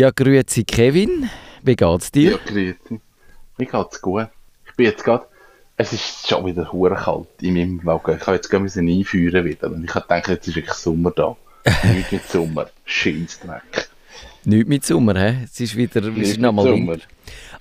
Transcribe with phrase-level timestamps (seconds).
[0.00, 1.28] Ja, grüezi Kevin.
[1.62, 2.30] Wie geht's dir?
[2.30, 3.00] Ja, grüezi.
[3.58, 4.28] Mir geht's gut.
[4.66, 5.26] Ich bin jetzt gerade,
[5.76, 8.16] es ist schon wieder hure kalt in meinem Wagen.
[8.16, 11.36] Ich habe jetzt gerade müssen einführen wieder und ich gedacht, jetzt ist wirklich Sommer da.
[11.92, 12.70] Nicht mit Sommer.
[12.86, 13.90] Scheissdreck.
[14.44, 15.36] Nicht mit Sommer, hä?
[15.44, 16.96] Es ist wieder, es ist nochmal Sommer.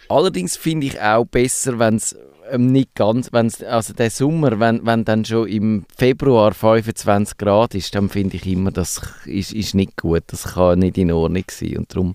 [0.08, 2.16] Allerdings finde ich auch besser, wenn es
[2.52, 7.76] ähm, nicht ganz, wenn's, also der Sommer, wenn, wenn dann schon im Februar 25 Grad
[7.76, 11.46] ist, dann finde ich immer, das ist, ist nicht gut, das kann nicht in Ordnung
[11.50, 12.14] sein und darum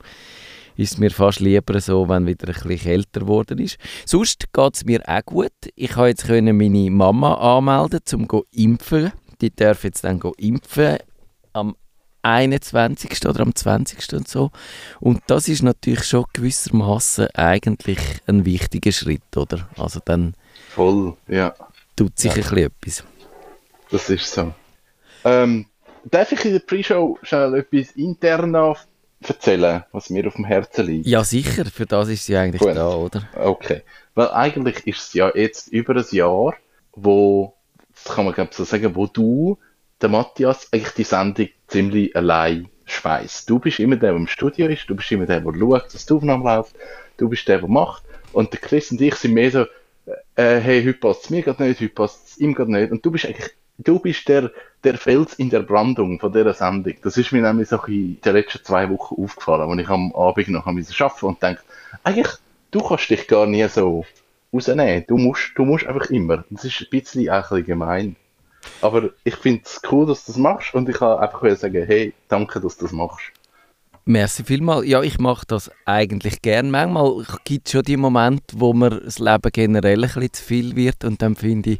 [0.76, 3.78] ist es mir fast lieber so, wenn wieder ein bisschen kälter geworden ist.
[4.06, 5.52] Sonst geht es mir auch gut.
[5.76, 9.12] Ich konnte jetzt können meine Mama anmelden, um zu impfen.
[9.40, 10.96] Die darf jetzt dann impfen
[11.52, 11.76] am
[12.24, 13.26] 21.
[13.26, 14.12] oder am 20.
[14.14, 14.50] und so.
[15.00, 19.68] Und das ist natürlich schon gewissermaßen eigentlich ein wichtiger Schritt, oder?
[19.76, 20.34] Also dann
[20.70, 21.54] Voll, ja.
[21.96, 22.42] tut sich Ja.
[22.42, 23.04] ein bisschen etwas.
[23.90, 24.52] Das ist so.
[25.24, 25.66] Ähm,
[26.04, 28.54] darf ich in der Pre-Show schnell etwas intern
[29.20, 31.06] erzählen, was mir auf dem Herzen liegt?
[31.06, 32.76] Ja, sicher, für das ist sie eigentlich Gut.
[32.76, 33.28] da, oder?
[33.34, 33.82] Okay.
[34.14, 36.54] Weil eigentlich ist es ja jetzt über ein Jahr,
[36.92, 37.54] wo,
[37.94, 39.58] das kann man glaube ich so sagen, wo du,
[40.00, 43.50] der Matthias, eigentlich die Sendung ziemlich allein schweißt.
[43.50, 46.06] Du bist immer der, der im Studio ist, du bist immer der, der schaut, dass
[46.06, 46.76] die Aufnahme läuft,
[47.16, 48.04] du bist der, der macht.
[48.32, 49.66] Und der Chris und ich sind mehr so,
[50.36, 52.92] äh, hey, heute passt es mir gerade nicht, heute passt es ihm gerade nicht.
[52.92, 54.52] Und du bist eigentlich, du bist der,
[54.84, 56.94] der Fels in der Brandung von dieser Sendung.
[57.02, 60.48] Das ist mir nämlich so in den letzten zwei Wochen aufgefallen, als ich am Abend
[60.48, 61.62] noch arbeiten musste und denke,
[62.04, 62.34] eigentlich,
[62.70, 64.04] du kannst dich gar nie so
[64.52, 65.04] rausnehmen.
[65.08, 66.44] Du musst, du musst einfach immer.
[66.50, 68.14] Das ist ein bisschen, ein bisschen gemein.
[68.80, 72.12] Aber ich finde es cool, dass du das machst und ich kann einfach sagen, hey,
[72.28, 73.32] danke, dass du das machst.
[74.06, 74.86] Merci vielmals.
[74.86, 76.70] Ja, ich mache das eigentlich gern.
[76.70, 80.76] Manchmal gibt es schon die Momente, wo mir das Leben generell ein bisschen zu viel
[80.76, 81.78] wird und dann finde ich,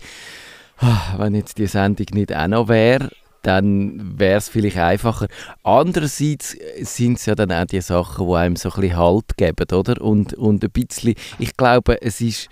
[0.79, 3.11] ah, wenn jetzt die Sendung nicht auch noch wäre,
[3.43, 5.29] dann wäre es vielleicht einfacher.
[5.63, 9.71] Andererseits sind es ja dann auch die Sachen, die einem so ein bisschen Halt geben,
[9.73, 10.01] oder?
[10.01, 12.49] Und, und ein bisschen, ich glaube, es ist,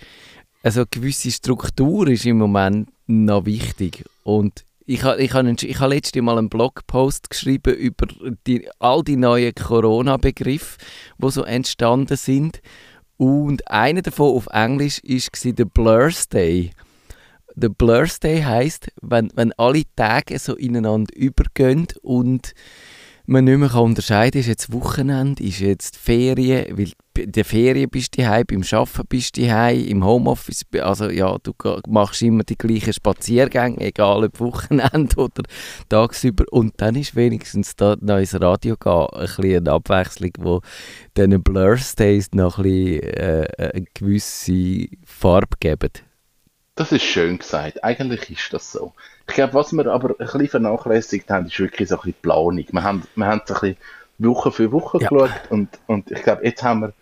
[0.63, 5.81] also eine gewisse Struktur ist im Moment noch wichtig und ich habe ich ha, ich
[5.81, 8.07] ha letztes Mal einen Blogpost geschrieben über
[8.47, 10.79] die, all die neuen Corona-Begriffe,
[11.19, 12.61] die so entstanden sind.
[13.17, 16.73] Und einer davon auf Englisch war der Blur's Day.
[17.55, 22.53] Der Blur's Day heisst, wenn, wenn alle Tage so ineinander übergehen und
[23.27, 27.91] man nicht mehr kann unterscheiden ist jetzt Wochenende, ist jetzt Ferien, weil in der Ferien
[27.91, 31.53] bist du daheim, beim Arbeiten bist du daheim, im Homeoffice, also ja, du
[31.89, 35.43] machst immer die gleichen Spaziergänge, egal ob Wochenende oder
[35.89, 40.61] tagsüber und dann ist wenigstens da ins Radio gehen, ein eine Abwechslung, wo
[41.17, 45.91] diesen Blur's Days noch ein bisschen äh, eine gewisse Farbe geben.
[46.75, 47.85] Das ist schön gesagt.
[47.85, 48.93] Eigentlich ist das so.
[49.29, 52.23] Ich glaube, was wir aber ein bisschen vernachlässigt haben, ist wirklich so ein bisschen die
[52.23, 52.65] Planung.
[52.71, 53.77] Wir haben, wir haben so ein bisschen
[54.19, 55.09] Woche für Woche Ja.
[55.09, 56.93] geschaut und, und ich glaube, jetzt haben wir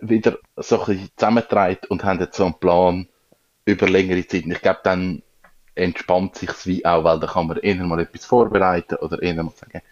[0.00, 3.06] wieder so ein bisschen zusammengetragen und haben jetzt so einen Plan
[3.64, 4.44] über längere Zeit.
[4.44, 5.22] Und ich glaube, dann
[5.74, 9.52] entspannt sich wie auch, weil da kann man eher mal etwas vorbereiten oder eher mal
[9.56, 9.82] sagen,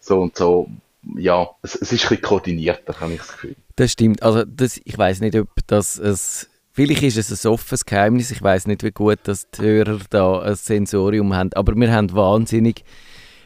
[0.00, 0.68] so und so.
[1.16, 3.56] Ja, es, es ist ein bisschen koordinierter, habe ich das Gefühl.
[3.76, 4.22] Das stimmt.
[4.22, 8.32] Also das, ich weiß nicht, ob das es Vielleicht ist es ein offenes Geheimnis.
[8.32, 11.52] Ich weiß nicht, wie gut dass die Hörer da ein Sensorium haben.
[11.52, 12.82] Aber wir haben wahnsinnig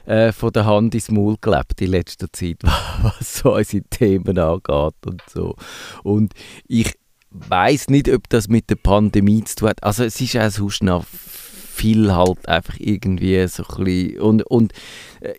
[0.06, 2.56] äh, von der Hand ins Maul gelebt in letzter Zeit,
[3.02, 5.56] was so unsere Themen angeht und so.
[6.02, 6.32] Und
[6.66, 6.94] ich
[7.30, 9.84] weiß nicht, ob das mit der Pandemie zu tun hat.
[9.84, 14.72] Also es ist auch sonst noch viel halt einfach irgendwie so ein bisschen und, und
[15.20, 15.34] äh,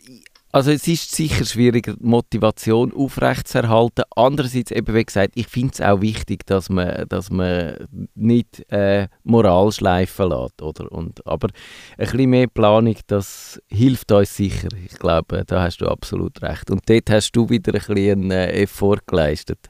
[0.51, 4.03] also es ist sicher schwieriger, die Motivation aufrechtzuerhalten.
[4.15, 9.07] Andererseits, eben wie gesagt, ich finde es auch wichtig, dass man, dass man nicht äh,
[9.23, 10.61] Moral schleifen lässt.
[10.61, 10.91] Oder?
[10.91, 11.49] Und, aber
[11.97, 14.69] ein bisschen mehr Planung, das hilft uns sicher.
[14.85, 16.71] Ich glaube, da hast du absolut recht.
[16.71, 19.69] Und dort hast du wieder ein bisschen äh, Effort geleistet.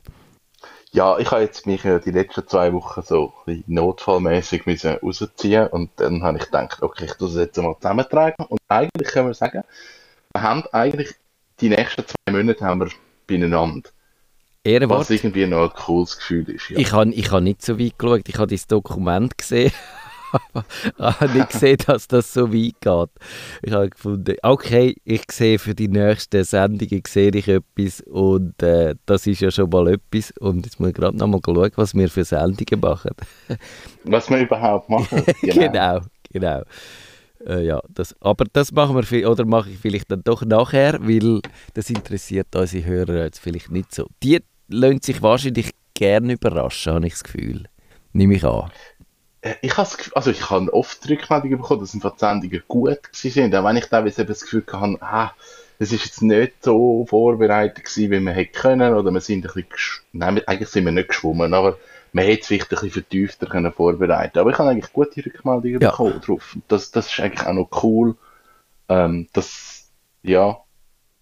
[0.92, 3.34] Ja, ich habe jetzt mich äh, die letzten zwei Wochen so
[3.68, 4.64] notfallmäßig
[5.04, 9.10] rausziehen und dann habe ich gedacht, okay, ich tue das jetzt mal zusammentragen und eigentlich
[9.10, 9.64] können wir sagen,
[10.40, 11.10] wir haben eigentlich
[11.60, 12.90] die nächsten zwei Monate haben wir
[13.28, 13.90] beieinander,
[14.64, 15.02] Ehrenwort.
[15.02, 16.70] was irgendwie noch ein cooles Gefühl ist.
[16.70, 16.78] Ja.
[16.78, 18.28] Ich habe ich ha nicht so weit geschaut.
[18.28, 19.72] Ich habe das Dokument gesehen.
[20.32, 23.10] Ich habe nicht gesehen, dass das so weit geht.
[23.64, 28.96] Ich habe gefunden, okay, ich sehe für die nächsten Sendungen sehe ich etwas und äh,
[29.06, 30.32] das ist ja schon mal etwas.
[30.40, 33.12] Und jetzt muss ich gerade noch mal schauen, was wir für Sendungen machen.
[34.06, 35.24] Was wir überhaupt machen.
[35.42, 36.00] genau,
[36.32, 36.64] genau.
[37.46, 41.00] Äh, ja, das, aber das machen wir vi- oder mache ich vielleicht dann doch nachher,
[41.02, 41.42] weil
[41.74, 44.08] das interessiert unsere Hörer jetzt vielleicht nicht so.
[44.24, 47.66] Die lassen sich wahrscheinlich gerne überraschen, habe ich das Gefühl.
[48.14, 48.72] Nehme ich an.
[49.42, 53.56] Äh, Ich habe also ich habe oft die Rückmeldung bekommen, dass die Sendungen gut sind,
[53.56, 55.32] auch wenn ich teilweise das Gefühl hatte, ah,
[55.80, 59.54] es ist jetzt nicht so vorbereitet gewesen, wie man hätte können, oder wir sind ein
[59.54, 61.78] bisschen, nein, eigentlich sind wir nicht geschwommen, aber
[62.12, 64.40] man hätte es vielleicht ein bisschen vertiefter können vorbereiten.
[64.40, 65.92] Aber ich habe eigentlich gute Rückmeldungen Ja.
[65.92, 66.58] bekommen drauf.
[66.68, 68.16] Das, das ist eigentlich auch noch cool,
[68.90, 69.90] ähm, dass,
[70.24, 70.58] ja,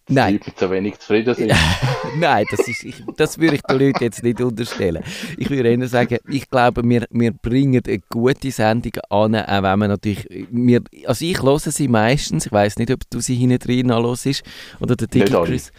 [0.09, 0.33] die Nein.
[0.33, 1.54] Leute mit so wenig zufrieden sind.
[2.18, 5.04] Nein, das, ist, ich, das würde ich den Leuten jetzt nicht unterstellen.
[5.38, 9.80] Ich würde eher sagen, ich glaube, wir, wir bringen eine gute Sendung an, auch wenn
[9.80, 13.59] man natürlich, wir, also ich höre sie meistens, ich weiß nicht, ob du sie hinten
[13.59, 14.44] drin anhörst,
[14.80, 15.48] oder der Digi Nicht alle.
[15.48, 15.71] Chris.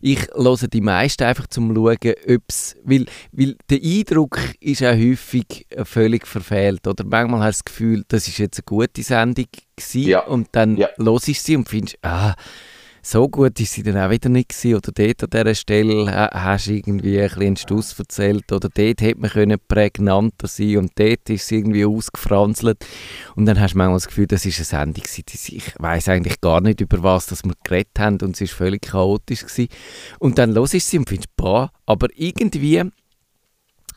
[0.00, 1.96] Ich höre die meisten einfach zum schauen,
[2.28, 7.64] ob es, weil, weil der Eindruck ist auch häufig völlig verfehlt, oder manchmal hast du
[7.64, 10.20] das Gefühl, das ist jetzt eine gute Sendung gewesen, Ja.
[10.26, 10.88] und dann Ja.
[10.98, 12.34] hörst du sie und findest, ah,
[13.06, 14.76] so gut ist sie dann auch wieder nicht gewesen.
[14.76, 18.50] Oder dort an dieser Stelle ha- hast du irgendwie ein bisschen Stuss erzählt.
[18.50, 22.84] Oder dort hätte man können prägnanter sein und dort ist sie irgendwie ausgefranzelt.
[23.36, 25.24] Und dann hast du manchmal das Gefühl, das ist eine Sendung gewesen,
[25.56, 28.82] ich weiß eigentlich gar nicht, über was dass wir geredet haben und es ist völlig
[28.82, 29.68] chaotisch gewesen.
[30.18, 32.82] Und dann hörst du sie und findest, boah, aber irgendwie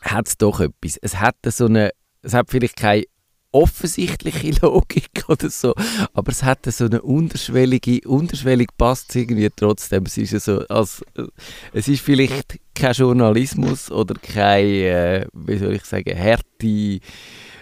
[0.02, 0.98] hat es doch etwas.
[1.00, 1.90] Es hat so eine,
[2.22, 3.04] es hat vielleicht keine
[3.52, 5.74] offensichtliche Logik oder so,
[6.12, 10.04] aber es hat so eine unterschwellige, unterschwellig passt irgendwie trotzdem.
[10.04, 11.24] Es ist so, als, äh,
[11.72, 17.00] es ist vielleicht kein Journalismus oder kein, äh, wie soll ich sagen, harte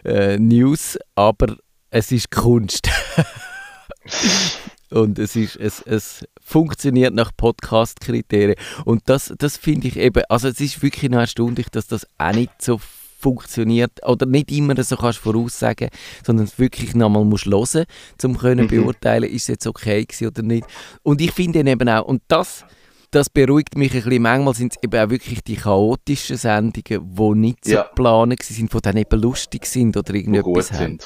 [0.04, 1.56] äh, News, aber
[1.90, 2.88] es ist Kunst.
[4.90, 8.54] Und es, ist, es, es funktioniert nach Podcast-Kriterien.
[8.84, 12.32] Und das, das finde ich eben, also es ist wirklich noch erstaunlich, dass das auch
[12.32, 12.78] nicht so
[13.18, 15.88] funktioniert oder nicht immer so kannst voraussagen,
[16.24, 17.84] sondern wirklich nochmal musst hören,
[18.24, 18.68] um können Mhm.
[18.68, 20.66] beurteilen, ist es jetzt okay gewesen oder nicht.
[21.02, 22.64] Und ich finde eben auch, und das,
[23.10, 27.38] das beruhigt mich ein bisschen, manchmal sind es eben auch wirklich die chaotischen Sendungen, die
[27.38, 27.82] nicht so Ja.
[27.84, 30.98] geplant sind, die dann eben lustig sind oder irgendetwas haben.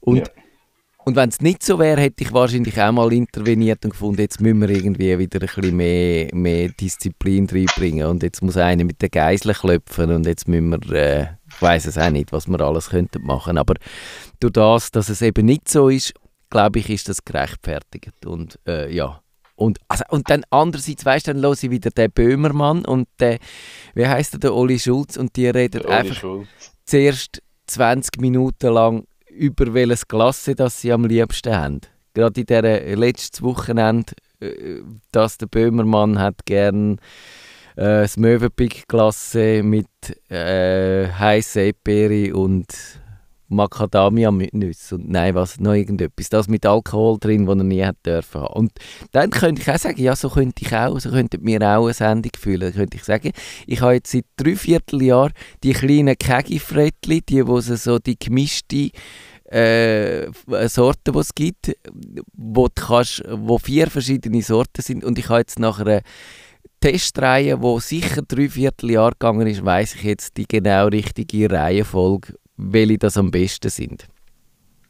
[0.00, 0.24] Und Ja.
[1.06, 4.40] Und wenn es nicht so wäre, hätte ich wahrscheinlich auch mal interveniert und gefunden, jetzt
[4.40, 9.00] müssen wir irgendwie wieder ein bisschen mehr, mehr Disziplin reinbringen und jetzt muss einer mit
[9.00, 12.60] den Geiseln klopfen und jetzt müssen wir, äh, ich weiß es auch nicht, was wir
[12.60, 13.74] alles könnten machen, aber
[14.40, 16.12] durch das, dass es eben nicht so ist,
[16.50, 19.20] glaube ich, ist das gerechtfertigt und äh, ja.
[19.54, 23.38] Und, also, und dann andererseits, weißt du, dann höre ich wieder den Böhmermann und der,
[23.94, 26.48] wie heißt der, der Oli Schulz und die reden einfach Schulz.
[26.84, 29.04] zuerst 20 Minuten lang
[29.36, 31.80] über welches Klasse das sie am liebsten haben.
[32.14, 34.80] Gerade in dieser letzten Wochenende, äh,
[35.12, 36.98] dass der Böhmermann hat gern
[37.76, 39.86] äh, das Möwenpick-Klasse mit
[40.30, 42.66] äh, heißen Eperi und
[43.48, 46.28] Macadamia-Nüsse und nein, was, noch irgendetwas.
[46.28, 48.54] Das mit Alkohol drin, das er nie hat dürfen haben.
[48.54, 48.72] Und
[49.12, 51.94] dann könnte ich auch sagen, ja, so könnte ich auch, so könnte mir auch eine
[51.94, 52.60] Sendung fühlen.
[52.60, 53.32] Dann könnte ich sagen,
[53.66, 55.30] ich habe jetzt seit drei Vierteljahr
[55.62, 58.90] die kleinen Kegifrettli, die, wo sie so die gemischte
[59.50, 60.28] äh,
[60.68, 61.76] Sorten, die es gibt,
[62.32, 66.02] wo, du kannst, wo vier verschiedene Sorten sind und ich habe jetzt nach einer
[66.80, 72.98] Testreihe, wo sicher drei Vierteljahr gegangen ist, weiß ich jetzt die genau richtige Reihenfolge, welche
[72.98, 74.06] das am besten sind.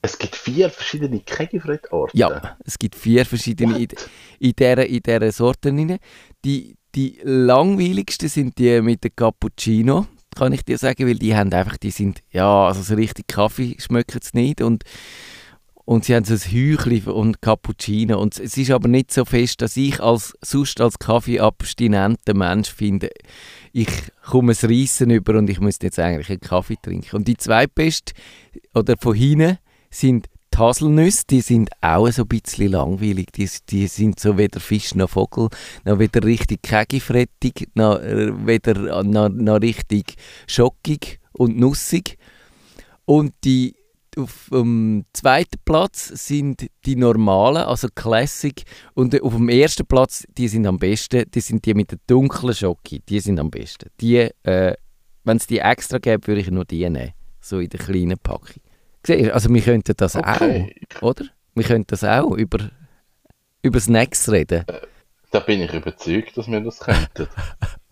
[0.02, 2.16] Es gibt vier verschiedene Kegifred-Orte.
[2.16, 3.80] Ja, es gibt vier verschiedene What?
[4.38, 5.98] in, in dieser in dieser Sorten rein.
[6.44, 11.52] Die, die langweiligsten sind die mit dem Cappuccino, kann ich dir sagen, weil die haben
[11.52, 14.84] einfach, die sind, ja, also so richtig Kaffee schmecken sie nicht und
[15.86, 19.62] und sie haben so ein Hüchli und Cappuccino und es ist aber nicht so fest,
[19.62, 23.10] dass ich als sonst als Kaffeeabstinenter Mensch finde,
[23.76, 23.90] ich
[24.24, 27.14] komme es Reissen über und ich müsste jetzt eigentlich einen Kaffee trinken.
[27.14, 28.14] Und die zweitbeste,
[28.74, 29.58] oder von hinten,
[29.90, 33.32] sind die Haselnüsse, die sind auch so ein bisschen langweilig.
[33.32, 35.50] Die, die sind so weder Fisch noch Vogel,
[35.84, 40.14] noch weder richtig kegifrettig, noch äh, weder noch, noch richtig
[40.46, 42.16] schockig und nussig.
[43.04, 43.74] Und die
[44.16, 48.62] auf dem zweiten Platz sind die normalen, also Classic.
[48.94, 52.54] Und auf dem ersten Platz, die sind am besten, die sind die mit der dunklen
[52.54, 53.00] Schoki.
[53.00, 53.90] Die sind am besten.
[54.00, 54.74] Die, äh,
[55.24, 57.12] wenn es die extra gäbe, würde ich nur die nehmen.
[57.40, 58.62] So in der kleinen Packung.
[59.06, 60.74] Siehst du, also wir könnten das Okay.
[60.96, 61.26] auch, oder?
[61.54, 62.70] Wir könnten das auch über,
[63.62, 64.64] über Snacks reden.
[65.30, 67.28] Da bin ich überzeugt, dass wir das könnten.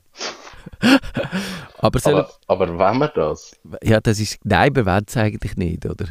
[1.79, 3.57] Aber, soll, aber, aber wenn wir das?
[3.83, 6.07] ja, das ist, nein, wir wollen es eigentlich nicht, oder?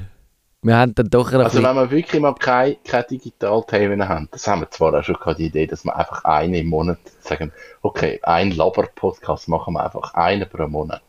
[0.62, 4.62] Wir haben dann doch Also wenn wir wirklich mal keine, keine Digitalthemen haben, das haben
[4.62, 8.20] wir zwar auch schon gehabt, die Idee, dass wir einfach eine im Monat sagen, okay,
[8.24, 11.02] ein Laber-Podcast machen wir einfach, einen pro Monat.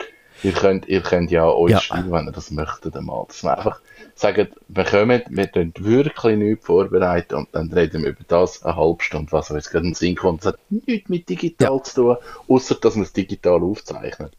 [0.43, 1.81] Ihr könnt, ihr könnt ja euch Ja.
[1.81, 3.25] schreiben, wenn ihr das möchtet einmal.
[3.29, 3.81] Dass wir einfach
[4.15, 8.77] sagen, wir kommen, wir tun wirklich nichts vorbereiten und dann reden wir über das eine
[8.77, 10.45] halbe Stunde, was uns gerade in den Sinn kommt.
[10.45, 12.17] Das hat nichts mit digital zu tun,
[12.49, 14.31] außer dass wir es digital aufzeichnen.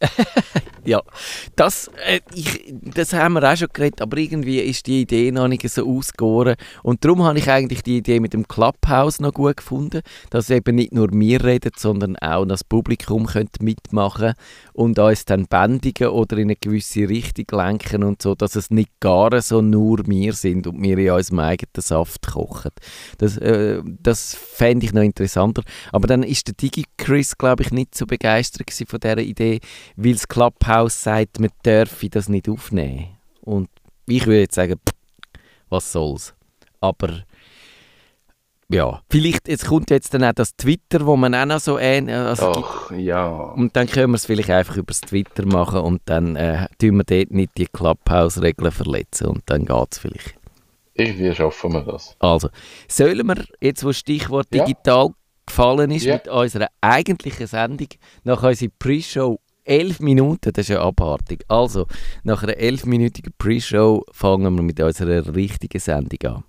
[0.86, 1.02] Ja,
[1.56, 5.48] das, äh, ich, das haben wir auch schon geredet, aber irgendwie ist die Idee noch
[5.48, 6.54] nicht so ausgegoren.
[6.84, 10.76] Und darum habe ich eigentlich die Idee mit dem Clubhouse noch gut gefunden, dass eben
[10.76, 14.34] nicht nur wir reden, sondern auch das Publikum könnte mitmachen
[14.74, 15.48] und uns dann
[15.96, 20.06] bändigen oder in eine gewisse Richtung lenken und so, dass es nicht gar so nur
[20.06, 22.70] wir sind und wir in unserem eigenen Saft kochen.
[23.18, 25.62] Das, äh, das fände ich noch interessanter.
[25.92, 29.60] Aber dann ist der Digi-Chris, glaube ich, nicht so begeistert von dieser Idee,
[29.96, 33.06] weil das Clubhouse sagt, man dürfe das nicht aufnehmen.
[33.42, 33.68] Und
[34.06, 34.94] ich würde jetzt sagen, pff,
[35.68, 36.34] was soll's.
[36.80, 37.24] Aber
[38.68, 42.14] ja, vielleicht, jetzt kommt jetzt dann auch das Twitter, wo man auch noch so ähnlich...
[42.16, 43.26] Also Ach, ja.
[43.28, 46.96] und dann können wir es vielleicht einfach über das Twitter machen und dann äh, tun
[46.96, 50.34] wir dort nicht die Clubhouse-Regeln verletzen und dann geht es vielleicht.
[50.94, 52.16] Irgendwie schaffen wir das.
[52.18, 52.48] Also,
[52.88, 54.64] sollen wir, jetzt wo das Stichwort Ja.
[54.64, 55.10] digital
[55.46, 56.14] gefallen ist, Ja.
[56.14, 57.88] mit unserer eigentlichen Sendung,
[58.24, 61.44] nach unserer Pre-Show 11 Minuten, das ist ja abartig.
[61.48, 61.86] Also,
[62.24, 66.44] nach einer 11-minütigen Pre-Show fangen wir mit unserer richtigen Sendung an.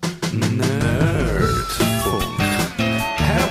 [0.58, 1.87] Nerdfunk.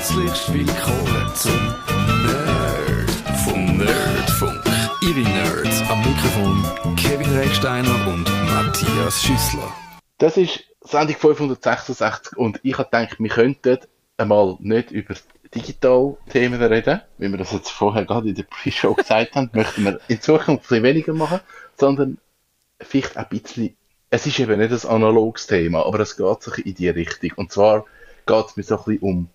[0.06, 1.74] Herzlich willkommen zum
[2.22, 3.76] Nerdfunk.
[3.76, 4.62] Nerdfunk.
[5.02, 9.72] Ihre Nerds am Mikrofon Kevin Recksteiner und Matthias Schüssler.
[10.18, 13.78] Das ist Sendung 566 und ich habe gedacht, wir könnten
[14.16, 15.16] einmal nicht über
[15.52, 19.98] Digital-Themen reden, wie wir das jetzt vorher gerade in der Pre-Show gesagt haben, möchten wir
[20.06, 21.40] in Zukunft ein bisschen weniger machen,
[21.76, 22.18] sondern
[22.80, 23.76] vielleicht ein bisschen,
[24.10, 27.32] es ist eben nicht ein analoges Thema, aber es geht sich in die Richtung.
[27.34, 27.86] Und zwar
[28.24, 29.28] geht es mir so ein bisschen um,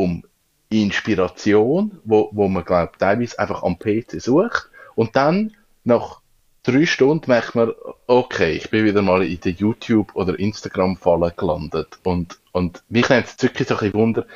[0.00, 0.24] um
[0.70, 5.54] Inspiration, wo, wo man, glaube teilweise einfach am PC sucht und dann
[5.84, 6.20] nach
[6.62, 7.72] drei Stunden merkt man,
[8.06, 11.98] okay, ich bin wieder mal in der YouTube- oder Instagram-Falle gelandet.
[12.04, 14.26] Und, und mich nimmt es wirklich so ein bisschen Wunder,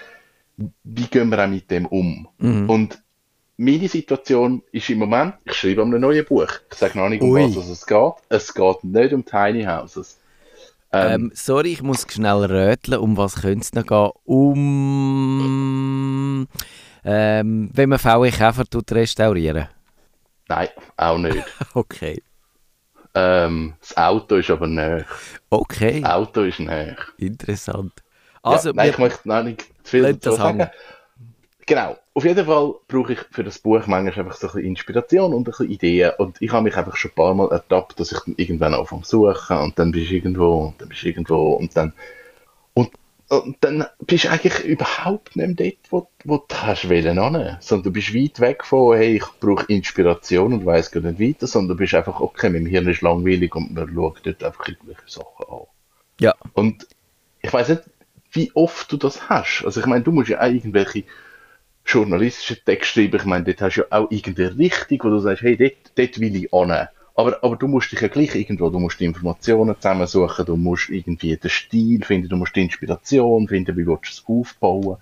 [0.84, 2.28] wie gehen wir auch mit dem um?
[2.68, 3.02] Und
[3.56, 6.48] meine Situation ist im Moment, ich schreibe an einem neuen Buch.
[6.70, 7.56] Ich sage noch nicht, um Ui.
[7.56, 8.12] was es geht.
[8.28, 10.18] Es geht nicht um Tiny Houses.
[11.00, 12.98] Ähm, Ähm, sorry, ich muss schnell röteln.
[13.00, 14.10] Um was könnte es noch gehen?
[14.24, 16.48] Um...
[17.06, 19.68] Ähm, wenn man VW Käfer tut restaurieren.
[20.48, 21.44] nein, auch nicht.
[21.74, 22.22] Okay.
[23.14, 25.04] ähm, das Auto ist aber näher.
[25.50, 26.96] Okay, Das Auto ist näher.
[27.16, 27.92] interessant.
[28.42, 30.58] Also, ja, nein, ich möchte noch nicht zu viel dazu sagen.
[30.60, 30.70] hängen.
[31.66, 31.96] Genau.
[32.12, 35.40] Auf jeden Fall brauche ich für das Buch manchmal einfach so ein bisschen Inspiration und
[35.40, 36.12] ein bisschen Ideen.
[36.18, 39.02] Und ich habe mich einfach schon ein paar Mal ertappt, dass ich dann irgendwann anfange
[39.02, 41.92] zu suchen und dann bist du irgendwo und dann bist du irgendwo und dann
[42.74, 42.90] und,
[43.28, 47.56] und dann bist du eigentlich überhaupt nicht mehr dort, wo, wo du hast wollen hin.
[47.60, 51.46] Sondern du bist weit weg von, hey, ich brauche Inspiration und weiss gar nicht weiter,
[51.46, 55.02] sondern du bist einfach, okay, mein Hirn ist langweilig und man schaut dort einfach irgendwelche
[55.06, 55.60] Sachen an.
[56.20, 56.86] ja, Und
[57.40, 57.82] ich weiß nicht,
[58.32, 59.64] wie oft du das hast.
[59.64, 61.04] Also ich meine, du musst ja auch irgendwelche
[61.94, 63.16] journalistischen Texte schreiben.
[63.16, 66.20] Ich meine, dort hast du ja auch irgendeine Richtung, wo du sagst, hey, dort, dort
[66.20, 66.88] will ich an.
[67.16, 70.88] Aber, aber du musst dich ja gleich irgendwo, du musst die Informationen zusammensuchen, du musst
[70.88, 74.96] irgendwie den Stil finden, du musst die Inspiration finden, wie willst du es aufbauen.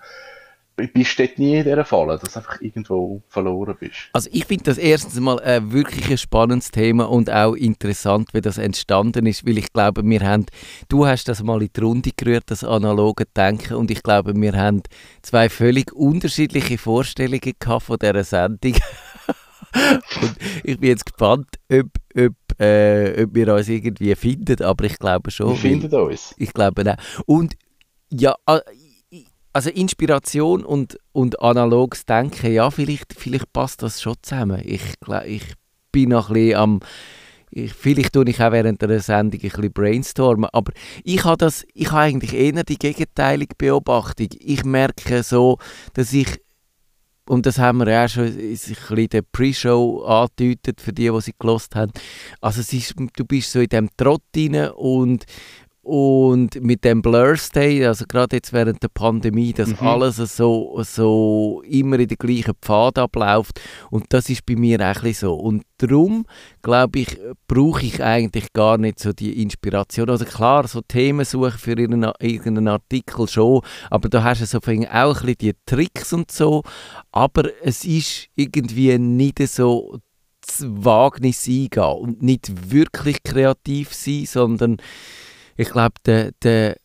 [0.76, 4.08] Bist du dort nie in dieser Falle, dass du einfach irgendwo verloren bist?
[4.14, 8.40] Also ich finde das erstens mal äh, wirklich ein spannendes Thema und auch interessant, wie
[8.40, 10.46] das entstanden ist, weil ich glaube, wir haben,
[10.88, 14.52] du hast das mal in die Runde gerührt, das analoge Denken und ich glaube, wir
[14.54, 14.82] haben
[15.20, 18.74] zwei völlig unterschiedliche Vorstellungen gehabt von dieser Sendung.
[20.22, 21.86] und ich bin jetzt gespannt, ob,
[22.16, 25.48] ob, äh, ob wir uns irgendwie finden, aber ich glaube schon.
[25.50, 26.34] Wir finden uns.
[26.38, 27.22] ich glaube auch.
[27.26, 27.54] Und
[28.10, 28.60] ja, i-
[29.52, 34.62] also Inspiration und, und analoges Denken, ja, vielleicht, vielleicht passt das schon zusammen.
[34.64, 34.82] Ich,
[35.26, 35.54] ich
[35.90, 36.80] bin noch ein bisschen am.
[37.54, 40.72] Ich, vielleicht tue ich auch während der Sendung ein bisschen brainstormen, aber
[41.04, 44.28] ich habe das, ich habe eigentlich eher die gegenteilige Beobachtung.
[44.38, 45.58] Ich merke so,
[45.92, 46.40] dass ich
[47.28, 51.34] und das haben wir ja auch schon in der Pre-Show angedeutet, für die, die sie
[51.38, 51.92] gelost haben.
[52.40, 55.24] Also ist, du bist so in dem Trott rein und,
[55.82, 61.98] und mit dem Blur-Stay, also gerade jetzt während der Pandemie, dass alles so, so immer
[61.98, 63.60] in den gleichen Pfad abläuft
[63.90, 65.34] und das ist bei mir auch so.
[65.34, 66.24] Und darum,
[66.62, 70.08] glaube ich, brauche ich eigentlich gar nicht so die Inspiration.
[70.08, 74.66] Also klar, so Themen suchen für irgendeinen, Artikel schon, aber da hast du so auch
[74.68, 76.62] ein bisschen die Tricks und so,
[77.10, 79.98] aber es ist irgendwie nicht so
[80.46, 84.76] das Wagnis eingehen und nicht wirklich kreativ sein, sondern
[85.56, 86.76] ich glaube, der, der,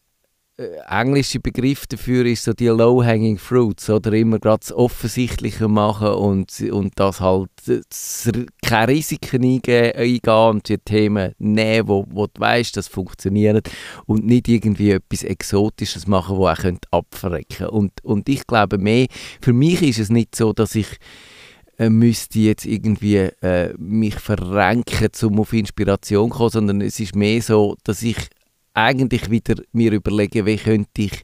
[0.59, 4.11] äh, englische Begriff dafür ist so die low-hanging fruits, oder?
[4.13, 8.27] Immer gerade das Offensichtliche machen und, und das halt das,
[8.63, 13.69] keine Risiken eingehen, und die Themen nehmen, wo, wo du weißt, das funktioniert
[14.07, 16.57] und nicht irgendwie etwas Exotisches machen, wo auch
[16.89, 19.05] abverrecken und und ich glaube mehr,
[19.41, 20.87] für mich ist es nicht so, dass ich
[21.77, 27.15] äh, müsste jetzt irgendwie äh, mich verrenken, um auf Inspiration zu kommen, sondern es ist
[27.15, 28.17] mehr so, dass ich
[28.77, 31.23] eigentlich wieder mir überlegen, wie könnte ich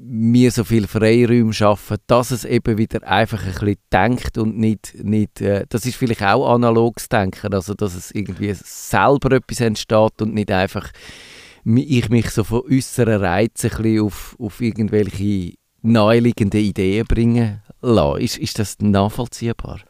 [0.00, 4.94] mir so viel Freiräume schaffen, dass es eben wieder einfach ein bisschen denkt und nicht,
[5.02, 10.22] nicht äh, das ist vielleicht auch analoges Denken, also dass es irgendwie selber etwas entsteht
[10.22, 10.90] und nicht einfach
[11.64, 18.20] ich mich so von äußeren Reizen auf, auf irgendwelche naheliegende Ideen bringen lasse.
[18.20, 19.80] Ist, ist das nachvollziehbar?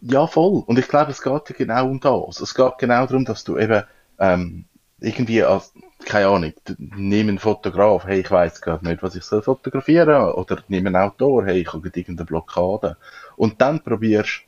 [0.00, 0.62] Ja, voll.
[0.66, 2.40] Und ich glaube, es geht genau um das.
[2.40, 3.82] Es geht genau darum, dass du eben
[4.20, 4.66] ähm,
[5.00, 5.72] irgendwie als,
[6.04, 10.58] keine Ahnung, nimm einen Fotograf, hey, ich weiß gerade nicht, was ich soll fotografieren, oder
[10.68, 12.96] nimm einen Autor, hey, ich habe irgendeine Blockade.
[13.36, 14.42] Und dann probierst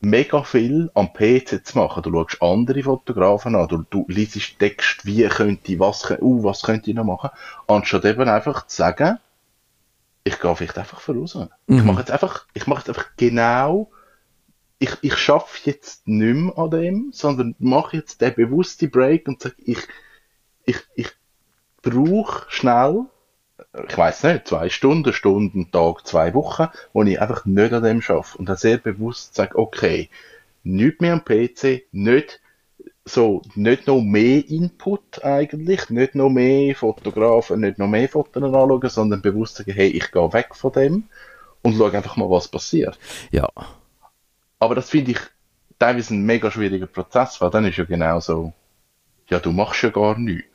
[0.00, 2.02] mega viel am PC zu machen.
[2.02, 6.62] Du schaust andere Fotografen an, du, du liest Text, wie könnte ich, was, uh, was
[6.62, 7.30] könnte ich noch machen,
[7.66, 9.18] anstatt eben einfach zu sagen,
[10.24, 11.34] ich gehe vielleicht einfach voraus.
[11.34, 11.78] Mhm.
[11.78, 13.90] Ich mache jetzt einfach, ich mache jetzt einfach genau
[14.80, 19.40] ich, ich schaffe jetzt nicht mehr an dem, sondern mache jetzt den bewussten Break und
[19.40, 19.78] sage, ich,
[20.64, 21.08] ich, ich
[21.82, 23.04] brauche schnell,
[23.88, 28.00] ich weiß nicht, zwei Stunden, Stunden, Tag, zwei Wochen, wo ich einfach nicht an dem
[28.00, 30.08] schaffe und dann sehr bewusst sage, okay,
[30.64, 32.40] nicht mehr am PC, nicht
[33.04, 38.88] so, nicht noch mehr Input eigentlich, nicht noch mehr Fotografen, nicht noch mehr Fotos anschauen,
[38.88, 41.04] sondern bewusst sagen, hey, ich gehe weg von dem
[41.60, 42.98] und schaue einfach mal, was passiert.
[43.30, 43.50] Ja.
[44.60, 45.18] Aber das finde ich
[45.78, 48.52] teilweise ein mega schwieriger Prozess, weil dann ist ja genau so,
[49.28, 50.46] ja, du machst ja gar nichts.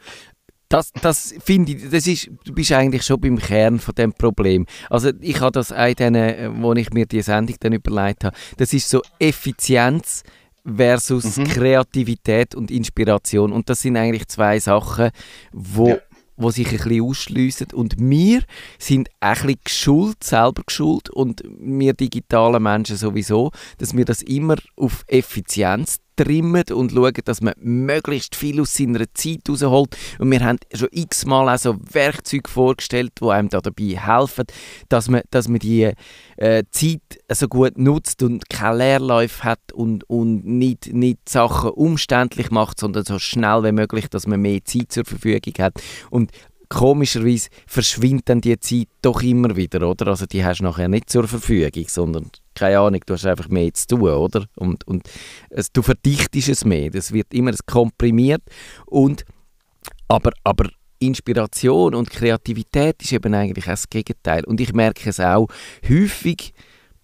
[0.69, 4.65] Das, das finde ich, das ist, du bist eigentlich schon beim Kern von dem Problem.
[4.89, 8.73] Also ich habe das auch denen, wo ich mir die Sendung dann überlegt habe, das
[8.73, 10.23] ist so Effizienz
[10.65, 11.43] versus mhm.
[11.45, 15.11] Kreativität und Inspiration und das sind eigentlich zwei Sachen,
[15.51, 15.97] wo ja
[16.37, 17.67] die sich ein bisschen ausschliessen.
[17.73, 18.41] Und wir
[18.79, 24.55] sind ein bisschen geschult, selber geschult und wir digitalen Menschen sowieso, dass wir das immer
[24.75, 29.95] auf Effizienz trimmen und schauen, dass man möglichst viel aus seiner Zeit rausholt.
[30.19, 34.45] Und wir haben schon x-mal auch so Werkzeuge vorgestellt, die einem da dabei helfen,
[34.89, 35.91] dass man, dass man die
[36.37, 42.51] äh, Zeit so gut nutzt und keine Leerläufe hat und, und nicht, nicht Sachen umständlich
[42.51, 45.81] macht, sondern so schnell wie möglich, dass man mehr Zeit zur Verfügung hat.
[46.09, 46.31] Und
[46.69, 50.07] komischerweise verschwindet dann die Zeit doch immer wieder, oder?
[50.07, 53.73] Also die hast du nachher nicht zur Verfügung, sondern, keine Ahnung, du hast einfach mehr
[53.73, 54.45] zu tun, oder?
[54.55, 55.09] Und, und
[55.49, 58.41] es, du verdichtest es mehr, das wird immer komprimiert
[58.85, 59.23] und
[60.07, 65.19] aber, aber Inspiration und Kreativität ist eben eigentlich auch das Gegenteil und ich merke es
[65.19, 65.47] auch
[65.87, 66.53] häufig,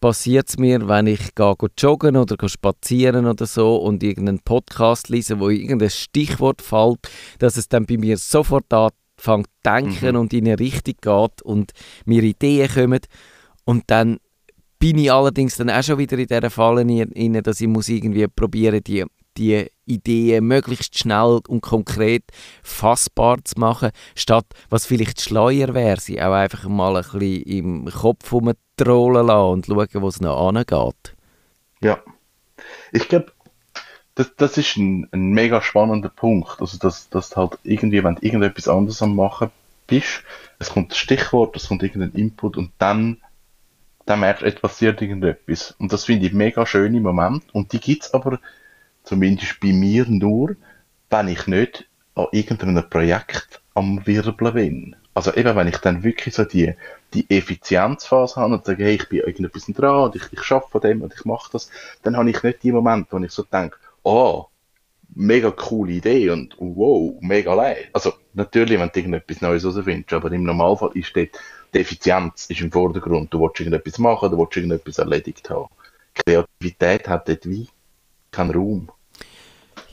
[0.01, 5.09] passiert es mir, wenn ich gehe, joggen oder gehe spazieren oder so und irgendeinen Podcast
[5.09, 6.99] lese, wo irgendein Stichwort fällt,
[7.37, 8.89] dass es dann bei mir sofort an
[9.21, 10.21] fängt zu denken mhm.
[10.21, 11.71] und in eine Richtung geht und
[12.05, 13.01] mir Ideen kommen.
[13.65, 14.17] Und dann
[14.79, 18.27] bin ich allerdings dann auch schon wieder in dieser Falle rein, dass ich muss irgendwie
[18.27, 19.05] probieren, die,
[19.37, 22.23] die Ideen möglichst schnell und konkret
[22.63, 27.85] fassbar zu machen, statt was vielleicht schleuer wäre, sie auch einfach mal ein bisschen im
[27.85, 31.15] Kopf rumtrollen lassen und schauen, wo es noch angeht.
[31.81, 31.99] Ja.
[32.91, 33.31] Ich glaube,
[34.15, 36.59] das, das ist ein, ein mega spannender Punkt.
[36.59, 39.51] Also, dass, dass halt irgendwie, wenn du irgendetwas anderes am machen
[39.87, 40.23] bist,
[40.59, 43.17] es kommt ein Stichwort, es kommt irgendein Input und dann,
[44.05, 45.75] dann merkst du, es passiert irgendetwas.
[45.79, 47.43] Und das finde ich mega schöne Moment.
[47.53, 48.39] Und die gibt's aber,
[49.03, 50.55] zumindest bei mir nur,
[51.09, 54.95] wenn ich nicht an irgendeinem Projekt am Wirbeln bin.
[55.13, 56.75] Also eben, wenn ich dann wirklich so die,
[57.13, 60.81] die Effizienzphase habe und sage, hey, ich bin irgendetwas dran und ich, ich schaffe von
[60.81, 61.69] dem und ich mache das,
[62.03, 64.45] dann habe ich nicht die Momente, wo ich so denke, oh,
[65.13, 67.89] mega coole Idee und wow, mega leid.
[67.93, 71.29] Also natürlich, wenn du irgendetwas Neues herausfindest, aber im Normalfall ist dort
[71.73, 73.33] die Effizienz ist im Vordergrund.
[73.33, 75.67] Du willst irgendetwas machen, du willst irgendetwas erledigt haben.
[76.13, 77.69] Kreativität hat dort wie
[78.31, 78.91] keinen Raum.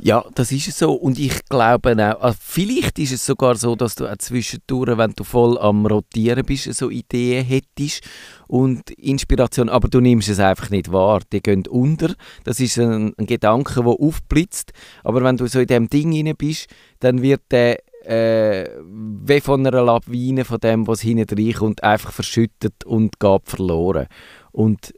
[0.01, 0.93] Ja, das ist so.
[0.93, 5.13] Und ich glaube auch, also vielleicht ist es sogar so, dass du auch zwischendurch, wenn
[5.13, 8.05] du voll am Rotieren bist, so Ideen hättest
[8.47, 11.21] und Inspiration, aber du nimmst es einfach nicht wahr.
[11.33, 12.15] Die gehen unter.
[12.45, 14.73] Das ist ein, ein Gedanke, der aufblitzt.
[15.03, 16.69] Aber wenn du so in dem Ding rein bist,
[17.01, 22.85] dann wird der äh, wie von einer Lawine von dem, was hinten reinkommt, einfach verschüttet
[22.85, 24.07] und geht verloren.
[24.53, 24.95] Und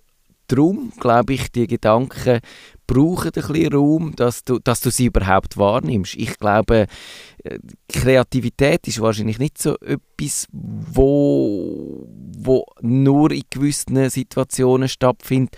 [0.46, 2.40] darum, glaube ich, die Gedanken
[2.90, 6.16] brauchen ein bisschen Raum, dass du, dass du sie überhaupt wahrnimmst.
[6.16, 6.86] Ich glaube,
[7.44, 15.56] äh, Kreativität ist wahrscheinlich nicht so etwas, wo, wo nur in gewissen Situationen stattfindet,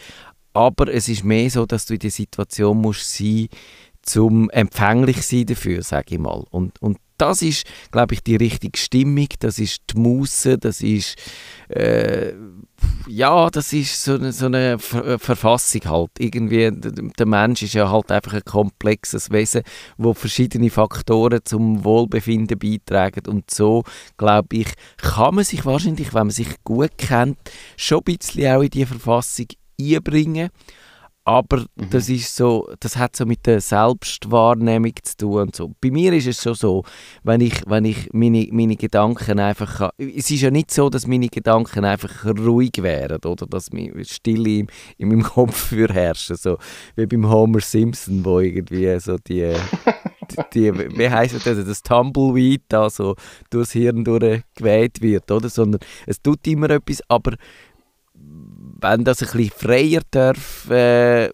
[0.53, 3.49] aber es ist mehr so, dass du in der Situation musst sein
[4.03, 6.45] zum empfänglich sein dafür, sage ich mal.
[6.51, 11.17] Und, und das ist, glaube ich, die richtige Stimmung, das ist die Muße, das ist
[11.69, 12.33] äh,
[13.07, 16.11] ja, das ist so eine, so eine Ver Verfassung halt.
[16.19, 19.63] Irgendwie, der Mensch ist ja halt einfach ein komplexes Wesen,
[19.97, 23.85] wo verschiedene Faktoren zum Wohlbefinden beitragen und so,
[24.17, 27.39] glaube ich, kann man sich wahrscheinlich, wenn man sich gut kennt,
[27.77, 29.47] schon ein bisschen auch in diese Verfassung
[29.81, 30.51] einbringen
[31.25, 31.91] aber mhm.
[31.91, 35.73] das ist so, das hat so mit der Selbstwahrnehmung zu tun und so.
[35.81, 36.83] Bei mir ist es schon so,
[37.23, 41.07] wenn ich, wenn ich meine, meine Gedanken einfach kann, es ist ja nicht so, dass
[41.07, 44.67] meine Gedanken einfach ruhig wären oder dass mir Stille in,
[44.99, 46.59] in meinem Kopf für herrschen, so
[46.97, 49.55] wie beim Homer Simpson, wo irgendwie so die,
[50.31, 53.15] die, die wie heisst das, das Tumbleweed da so
[53.51, 55.49] durchs Hirn durchgeweht wird, oder?
[55.49, 57.35] Sondern es tut immer etwas, aber
[58.83, 61.31] wenn das ein bisschen freier darf, äh,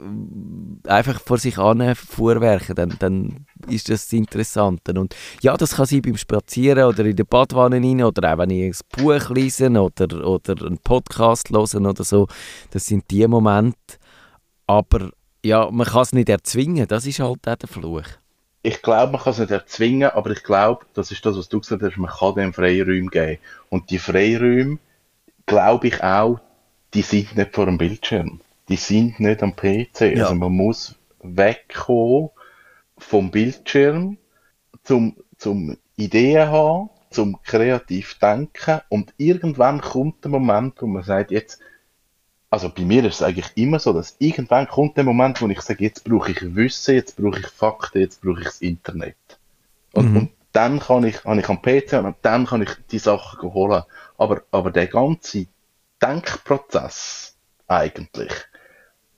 [0.86, 4.88] einfach vor sich an vorwerken, dann, dann ist das interessant.
[4.88, 8.50] Und ja, das kann sein beim Spazieren oder in der Badwanne rein oder auch wenn
[8.50, 12.26] ich ein Buch lese oder, oder einen Podcast höre oder so.
[12.70, 13.96] Das sind die Momente.
[14.66, 15.10] Aber
[15.44, 18.02] ja, man kann es nicht erzwingen, das ist halt auch der Fluch.
[18.62, 21.60] Ich glaube, man kann es nicht erzwingen, aber ich glaube, das ist das, was du
[21.60, 23.38] gesagt hast, man kann dem Freiräume geben.
[23.70, 24.78] Und die Freiräume,
[25.46, 26.40] glaube ich auch,
[26.94, 28.40] die sind nicht vor dem Bildschirm.
[28.68, 30.00] Die sind nicht am PC.
[30.00, 30.24] Ja.
[30.24, 32.30] Also man muss wegkommen
[32.96, 34.18] vom Bildschirm
[34.84, 41.30] zum, zum Ideen haben, zum kreativ denken und irgendwann kommt der Moment, wo man sagt,
[41.30, 41.60] jetzt,
[42.50, 45.60] also bei mir ist es eigentlich immer so, dass irgendwann kommt der Moment, wo ich
[45.60, 49.16] sage, jetzt brauche ich Wissen, jetzt brauche ich Fakten, jetzt brauche ich das Internet.
[49.92, 50.16] Und, mhm.
[50.16, 53.82] und dann kann ich, habe ich am PC und dann kann ich die Sachen holen.
[54.16, 55.46] Aber, aber der ganze
[56.02, 58.32] Denkprozess eigentlich,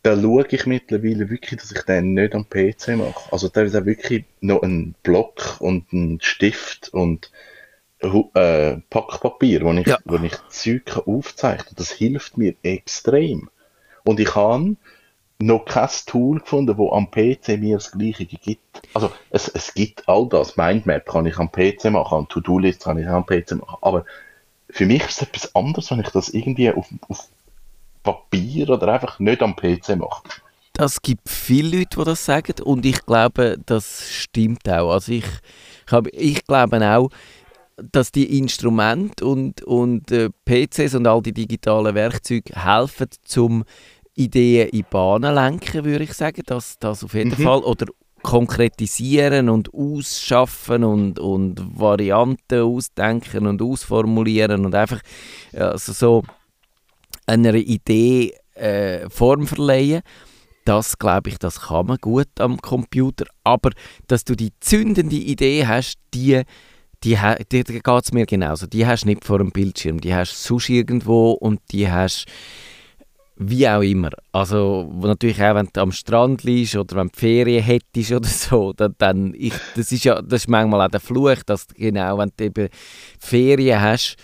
[0.03, 3.33] da schaue ich mittlerweile wirklich, dass ich den nicht am PC mache.
[3.33, 7.31] Also da ist auch wirklich noch ein Block und ein Stift und
[7.99, 9.99] äh, Packpapier, wo ich, ja.
[10.05, 13.51] wo ich Zeug aufzeichnen Das hilft mir extrem.
[14.05, 14.77] Und ich habe
[15.39, 18.83] noch kein Tool gefunden, wo am PC mir das Gleiche gibt.
[18.95, 20.57] Also es, es gibt all das.
[20.57, 24.05] Mindmap kann ich am PC machen, To-Do-List kann ich am PC machen, aber
[24.73, 27.29] für mich ist es etwas anderes, wenn ich das irgendwie auf, auf
[28.03, 30.23] Papier oder einfach nicht am PC mache.
[30.73, 34.93] Das gibt viele Leute, die das sagen und ich glaube, das stimmt auch.
[34.93, 35.27] Also ich,
[36.13, 37.11] ich glaube auch,
[37.93, 43.65] dass die Instrumente und, und äh, PCs und all die digitalen Werkzeuge helfen, zum
[44.15, 46.43] Ideen in Bahnen lenken, würde ich sagen.
[46.47, 47.43] Das, das auf jeden mhm.
[47.43, 47.61] Fall.
[47.61, 47.87] Oder
[48.23, 55.01] konkretisieren und ausschaffen und, und Varianten ausdenken und ausformulieren und einfach
[55.55, 56.23] also so
[57.27, 60.03] einer Idee äh, Form verleihen.
[60.65, 63.25] Das glaube ich, das kann man gut am Computer.
[63.45, 63.71] Aber
[64.07, 66.43] dass du die zündende Idee hast, die
[67.03, 67.17] die,
[67.51, 68.67] die, die geht es mir genauso.
[68.67, 72.27] Die hast du nicht vor dem Bildschirm, die hast du sonst irgendwo und die hast
[73.43, 74.11] wie auch immer.
[74.33, 78.75] Also natürlich auch, wenn du am Strand liegst oder wenn du Ferien hättest oder so,
[78.75, 82.31] dann, dann ich, das ist ja das ist manchmal auch der Fluch, dass genau, wenn
[82.37, 82.69] du eben
[83.19, 84.17] Ferien hast,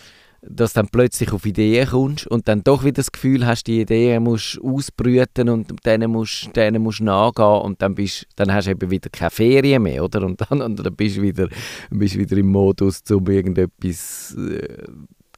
[0.42, 3.80] dass du dann plötzlich auf Ideen kommst und dann doch wieder das Gefühl hast, die
[3.80, 8.72] Ideen musst ausbrüten und denen musst, denen musst nachgehen und dann, bist, dann hast du
[8.72, 10.22] eben wieder keine Ferien mehr, oder?
[10.26, 11.48] Und dann, und dann bist du wieder,
[11.88, 14.84] bist wieder im Modus, um irgendetwas äh,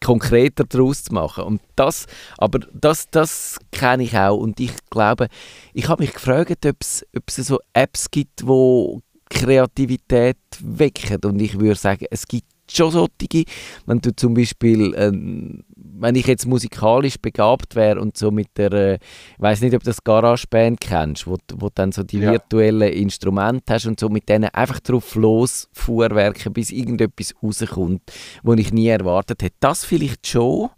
[0.04, 1.44] konkreter daraus zu machen.
[1.44, 2.06] Und das,
[2.36, 4.36] aber das, das kenne ich auch.
[4.36, 5.28] Und ich glaube,
[5.74, 7.04] ich habe mich gefragt, ob es,
[7.36, 11.18] so Apps gibt, wo Kreativität wecken.
[11.24, 13.44] Und ich würde sagen, es gibt schon solche,
[13.86, 15.64] wenn du zum Beispiel, ähm,
[16.00, 19.82] wenn ich jetzt musikalisch begabt wäre und so mit der, äh, ich weiß nicht, ob
[19.82, 22.32] du das GarageBand kennst, wo, wo dann so die ja.
[22.32, 28.02] virtuellen Instrumente hast und so mit denen einfach drauf los fuhrwerken, bis irgendetwas rauskommt,
[28.42, 29.56] wo ich nie erwartet hätte.
[29.60, 30.70] Das vielleicht schon,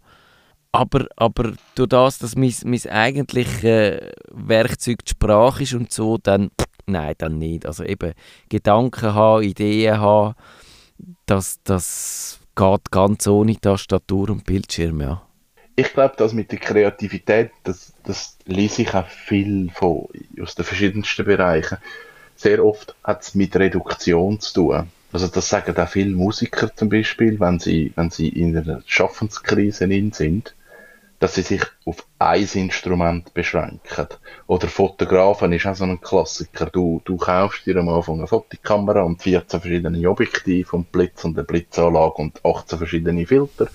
[0.71, 6.17] aber, aber durch das, dass mein, mein eigentliches äh, Werkzeug die Sprache ist und so,
[6.17, 6.51] dann,
[6.85, 7.65] nein, dann nicht.
[7.65, 8.13] Also eben
[8.49, 10.35] Gedanken haben, Ideen haben,
[11.25, 15.21] das, das geht ganz ohne Tastatur und Bildschirm, ja.
[15.75, 20.07] Ich glaube, das mit der Kreativität, das, das lese ich auch viel von,
[20.41, 21.77] aus den verschiedensten Bereichen.
[22.35, 24.89] Sehr oft hat es mit Reduktion zu tun.
[25.13, 29.87] Also das sagen auch viele Musiker zum Beispiel, wenn sie, wenn sie in einer Schaffenskrise
[30.11, 30.53] sind,
[31.21, 34.07] dass sie sich auf ein Instrument beschränken.
[34.47, 36.65] Oder Fotografen ist auch so ein Klassiker.
[36.65, 41.37] Du, du kaufst dir am Anfang eine Fotokamera und 14 verschiedene Objektive und Blitz und
[41.37, 43.67] eine Blitzanlage und 18 verschiedene Filter.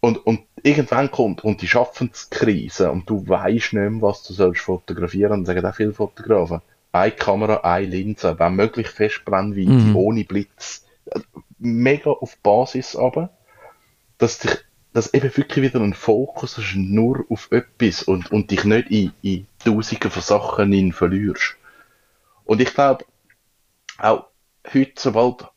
[0.00, 4.60] Und, und irgendwann kommt, und die Schaffenskrise und du weißt nicht mehr, was du sollst
[4.60, 6.60] fotografieren, sagen auch viele Fotografen,
[6.92, 9.96] eine Kamera, eine Linse, wenn möglich Festbrennweite, mhm.
[9.96, 10.84] ohne Blitz.
[11.58, 13.30] Mega auf Basis aber,
[14.18, 18.64] dass dich dass eben wirklich wieder ein Fokus hast, nur auf etwas und, und dich
[18.64, 21.56] nicht in, in Tausende von Sachen in verlierst.
[22.44, 23.04] Und ich glaube,
[23.98, 24.26] auch
[24.72, 25.48] heute, sobald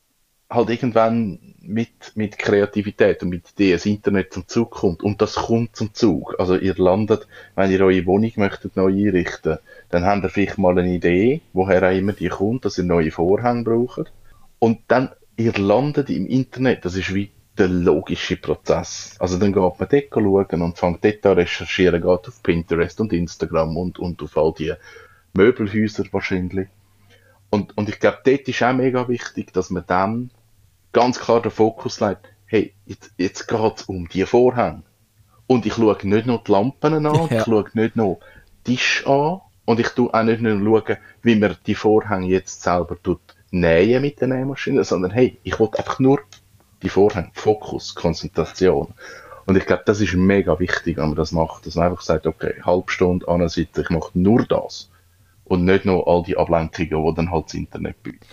[0.49, 5.35] halt irgendwann mit, mit Kreativität und mit Ideen das Internet zum Zug kommt und das
[5.35, 6.35] kommt zum Zug.
[6.39, 10.77] Also ihr landet, wenn ihr eure Wohnung möchtet neu einrichten, dann habt ihr vielleicht mal
[10.77, 14.11] eine Idee, woher auch immer die kommt, dass ihr neue Vorhänge braucht.
[14.59, 19.15] Und dann, ihr landet im Internet, das ist wie der logische Prozess.
[19.19, 23.13] Also dann geht man dort schauen und fängt dort an recherchieren, geht auf Pinterest und
[23.13, 24.73] Instagram und, und auf all die
[25.33, 26.69] Möbelhäuser wahrscheinlich.
[27.49, 30.31] Und, und ich glaube, dort ist auch mega wichtig, dass man dann
[30.93, 34.83] ganz klar den Fokus legt, hey, jetzt, jetzt geht es um die Vorhänge.
[35.47, 37.37] Und ich schaue nicht nur die Lampen an, ja.
[37.37, 38.19] ich schaue nicht nur
[38.63, 42.95] Tisch an und ich tue auch nicht nur schauen, wie man die Vorhänge jetzt selber
[43.01, 43.19] tut
[43.51, 46.21] nähen mit der Nähmaschine, sondern hey, ich will einfach nur
[46.81, 48.93] die Vorhänge, Fokus, Konzentration.
[49.45, 52.27] Und ich glaube, das ist mega wichtig, wenn man das macht, dass man einfach sagt,
[52.27, 54.89] okay, halbe Stunde an Seite, ich mache nur das.
[55.45, 58.27] Und nicht nur all die Ablenkungen, die dann halt das Internet bietet.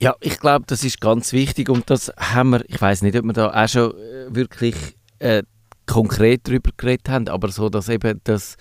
[0.00, 3.24] Ja, ich glaube, das ist ganz wichtig und das haben wir, ich weiß nicht, ob
[3.24, 4.74] wir da auch schon äh, wirklich
[5.18, 5.42] äh,
[5.86, 8.56] konkret darüber geredet haben, aber so, dass eben das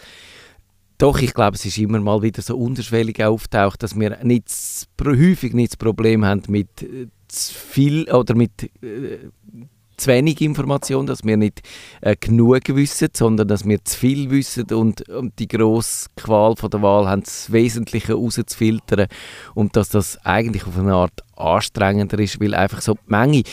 [0.98, 4.50] doch, ich glaube, es ist immer mal wieder so unterschwellig auftaucht, dass wir nicht,
[5.02, 9.30] häufig nicht das Problem haben mit äh, zu viel oder mit äh,
[10.00, 11.62] zu wenig Information, dass wir nicht
[12.02, 16.70] äh, genug wissen, sondern dass wir zu viel wissen und, und die grosse Qual von
[16.70, 19.08] der Wahl haben, das Wesentliche rauszufiltern
[19.56, 23.44] und dass das eigentlich auf eine Art anstrengender ist, weil einfach so die Menge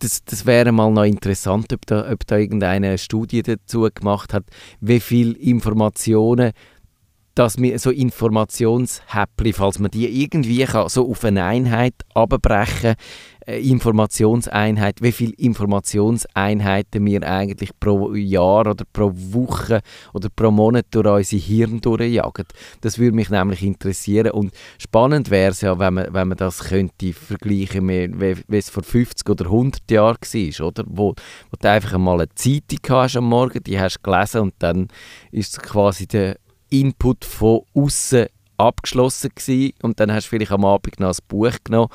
[0.00, 4.44] das, das wäre mal noch interessant, ob da, ob da irgendeine Studie dazu gemacht hat,
[4.80, 6.52] wie viele Informationen
[7.40, 12.96] dass wir so Informationshäppchen, falls man die irgendwie kann, so auf eine Einheit abbrechen
[13.46, 19.80] äh, Informationseinheit, wie viele Informationseinheiten wir eigentlich pro Jahr oder pro Woche
[20.12, 22.44] oder pro Monat durch unsere Hirn durchjagen.
[22.82, 26.64] Das würde mich nämlich interessieren und spannend wäre es ja, wenn man, wenn man das
[26.64, 30.84] könnte vergleichen mit, wie, wie es vor 50 oder 100 Jahren war, oder?
[30.86, 34.54] Wo, wo du einfach einmal eine Zeitung hast am Morgen, die hast du gelesen und
[34.58, 34.88] dann
[35.32, 36.36] ist quasi der
[36.70, 39.72] Input von außen abgeschlossen gewesen.
[39.82, 41.88] und dann hast du vielleicht am Abend noch ein Buch genommen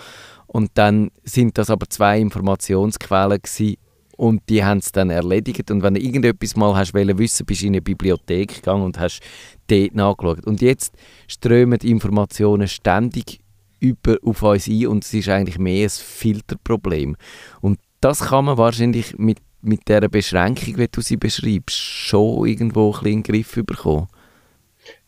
[0.48, 3.78] und dann sind das aber zwei Informationsquellen gewesen
[4.18, 7.62] und die haben es dann erledigt und wenn du irgendetwas mal hast wollen wissen, bist
[7.62, 9.22] du in eine Bibliothek gegangen und hast
[9.68, 10.96] dort nachgeschaut und jetzt
[11.28, 13.40] strömen die Informationen ständig
[13.80, 17.16] über auf uns ein und es ist eigentlich mehr ein Filterproblem
[17.62, 22.88] und das kann man wahrscheinlich mit, mit dieser Beschränkung, wie du sie beschreibst, schon irgendwo
[22.88, 24.08] ein bisschen in den Griff bekommen.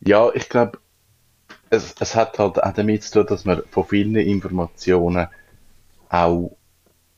[0.00, 0.78] Ja, ich glaube,
[1.70, 5.28] es, es hat halt auch damit zu tun, dass man von vielen Informationen
[6.08, 6.56] auch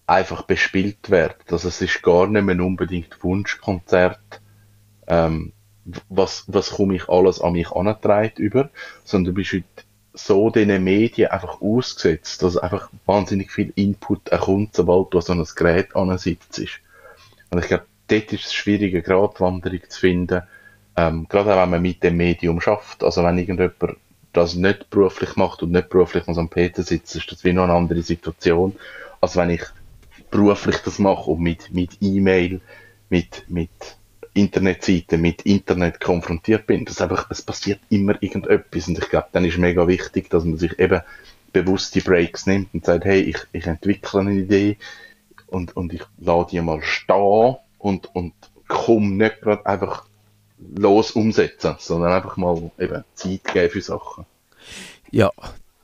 [0.06, 1.36] einfach bespielt wird.
[1.52, 4.40] Also es ist gar nicht mehr unbedingt Wunschkonzert,
[5.06, 5.52] ähm,
[6.08, 8.70] was, was komme ich alles an mich angetragen über,
[9.04, 9.64] sondern du bist heute
[10.12, 15.44] so diesen Medien einfach ausgesetzt, dass einfach wahnsinnig viel Input kommt, sobald du so ein
[15.54, 16.60] Gerät ansitzt.
[17.50, 20.42] Und ich glaube, dort ist es schwierig, eine Gratwanderung zu finden,
[21.00, 23.02] ähm, gerade wenn man mit dem Medium schafft.
[23.02, 23.96] Also wenn irgendjemand
[24.32, 27.64] das nicht beruflich macht und nicht beruflich so einem PC sitzt, ist das wie noch
[27.64, 28.76] eine andere Situation,
[29.20, 29.62] als wenn ich
[30.30, 32.60] beruflich das mache und mit, mit E-Mail,
[33.08, 33.70] mit, mit
[34.34, 36.84] Internetseiten, mit Internet konfrontiert bin.
[36.84, 40.58] Das einfach, es passiert immer irgendetwas und ich glaube, dann ist mega wichtig, dass man
[40.58, 41.00] sich eben
[41.52, 44.76] bewusst die Breaks nimmt und sagt, hey, ich, ich entwickle eine Idee
[45.48, 48.34] und, und ich lade die mal stehen und, und
[48.68, 50.04] komme nicht gerade einfach
[50.76, 54.26] los umsetzen, sondern einfach mal eben Zeit geben für Sachen.
[55.10, 55.30] Ja,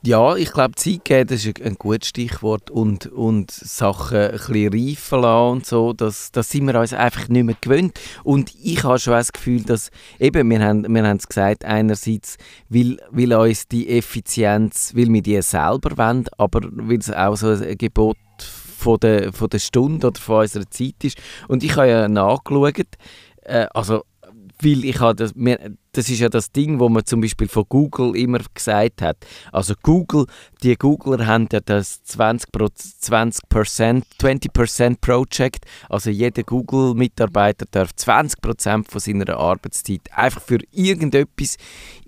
[0.03, 4.71] ja, ich glaube, Zeit geben das ist ein gutes Stichwort und, und Sachen ein bisschen
[4.71, 7.99] reifen lassen und so, das, das sind wir uns einfach nicht mehr gewöhnt.
[8.23, 12.37] Und ich habe schon das Gefühl, dass, eben, wir haben, wir haben es gesagt, einerseits
[12.69, 17.49] will, will uns die Effizienz, will wir die selber wollen, aber weil es auch so
[17.49, 18.17] ein Gebot
[18.77, 21.17] von der, von der Stunde oder von unserer Zeit ist.
[21.47, 22.85] Und ich habe ja nachgeschaut,
[23.41, 24.03] äh, also
[24.61, 25.59] weil ich habe das, mir,
[25.97, 29.17] das ist ja das Ding, wo man zum Beispiel von Google immer gesagt hat.
[29.51, 30.27] Also Google,
[30.61, 32.45] die Googler haben ja das 20%,
[33.01, 35.65] 20%, 20% Project.
[35.89, 41.57] Also jeder Google-Mitarbeiter darf 20% von seiner Arbeitszeit einfach für irgendetwas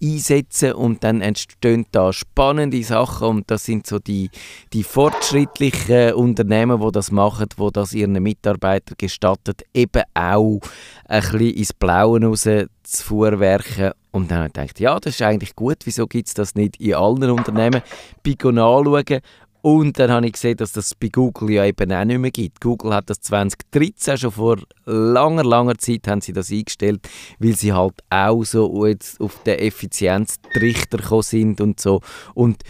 [0.01, 4.29] einsetzen und dann entstehen da spannende Sachen und das sind so die,
[4.71, 10.59] die fortschrittlichen Unternehmen, die das machen, wo das ihren Mitarbeitern gestattet, eben auch
[11.05, 12.47] ein bisschen ins Blaue raus
[12.91, 13.91] zu fuhrwerken.
[14.11, 16.79] Und dann habe ich gedacht, ja, das ist eigentlich gut, wieso gibt es das nicht
[16.79, 17.81] in allen Unternehmen?
[18.23, 19.21] Bei anschauen
[19.61, 22.61] und dann habe ich gesehen, dass das bei Google ja eben auch nicht mehr gibt.
[22.61, 27.07] Google hat das 2013 schon vor langer, langer Zeit haben sie das eingestellt,
[27.39, 31.99] weil sie halt auch so jetzt auf den Effizienztrichter gekommen sind und so.
[32.33, 32.63] Und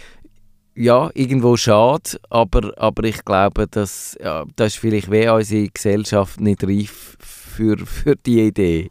[0.74, 6.40] ja, irgendwo schade, aber, aber ich glaube, dass, ja, das ist vielleicht wie unsere Gesellschaft
[6.40, 8.90] nicht reif für, für die Idee.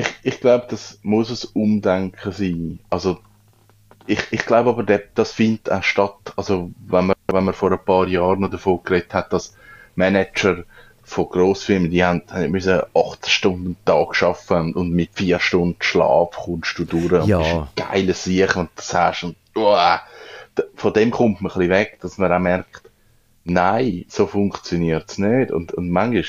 [0.00, 2.78] Ich, ich glaube, das muss ein Umdenken sein.
[2.88, 3.18] Also
[4.06, 6.32] ich, ich glaube aber, das findet auch statt.
[6.36, 9.56] Also wenn man, wenn man vor ein paar Jahren noch davon geredet hat, dass
[9.94, 10.64] Manager
[11.02, 15.76] von Grossfirmen, die haben, haben müssen acht Stunden am Tag arbeiten und mit vier Stunden
[15.80, 17.38] Schlaf kommst du durch ja.
[17.38, 19.76] und bist ein geiles Sieg und das hast und oh,
[20.76, 22.90] von dem kommt man ein bisschen weg, dass man auch merkt,
[23.44, 25.50] nein, so funktioniert es nicht.
[25.50, 26.24] Und, und manchmal,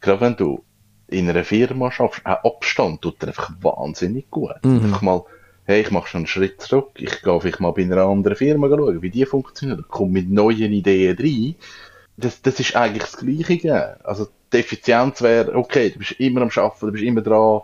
[0.00, 0.62] gerade wenn du
[1.08, 4.64] in einer Firma schaffst, auch Abstand tut dir einfach wahnsinnig gut.
[4.64, 4.84] Mhm.
[4.84, 5.24] Einfach mal,
[5.64, 8.68] hey, ich mache schon einen Schritt zurück, ich gehe vielleicht mal bei einer anderen Firma
[8.68, 11.54] schauen, wie die funktioniert, komme mit neuen Ideen rein.
[12.16, 13.98] Das, das ist eigentlich das Gleiche.
[14.04, 17.60] Also die Effizienz wäre, okay, du bist immer am Arbeiten, du bist immer dran,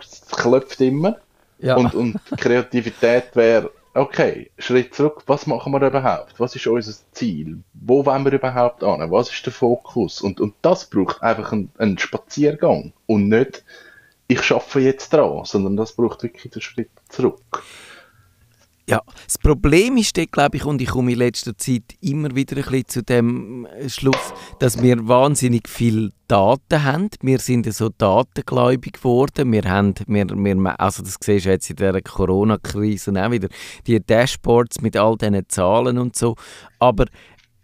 [0.00, 1.16] es klopft immer.
[1.58, 1.76] Ja.
[1.76, 6.38] Und, und Kreativität wäre, okay, Schritt zurück, was machen wir überhaupt?
[6.38, 7.62] Was ist unser Ziel?
[7.72, 9.10] Wo wollen wir überhaupt an?
[9.10, 10.20] Was ist der Fokus?
[10.20, 13.64] Und, und das braucht einfach einen, einen Spaziergang und nicht,
[14.26, 17.62] ich schaffe jetzt dran, sondern das braucht wirklich den Schritt zurück.
[18.86, 22.62] Ja, das Problem ist, glaube ich, und ich komme in letzter Zeit immer wieder ein
[22.64, 27.08] bisschen zu dem Schluss, dass wir wahnsinnig viel Daten haben.
[27.22, 29.52] Wir sind so datengläubig geworden.
[29.52, 33.48] Wir haben, wir, wir, also das siehst du jetzt in der Corona-Krise auch wieder,
[33.86, 36.36] die Dashboards mit all diesen Zahlen und so.
[36.78, 37.06] Aber,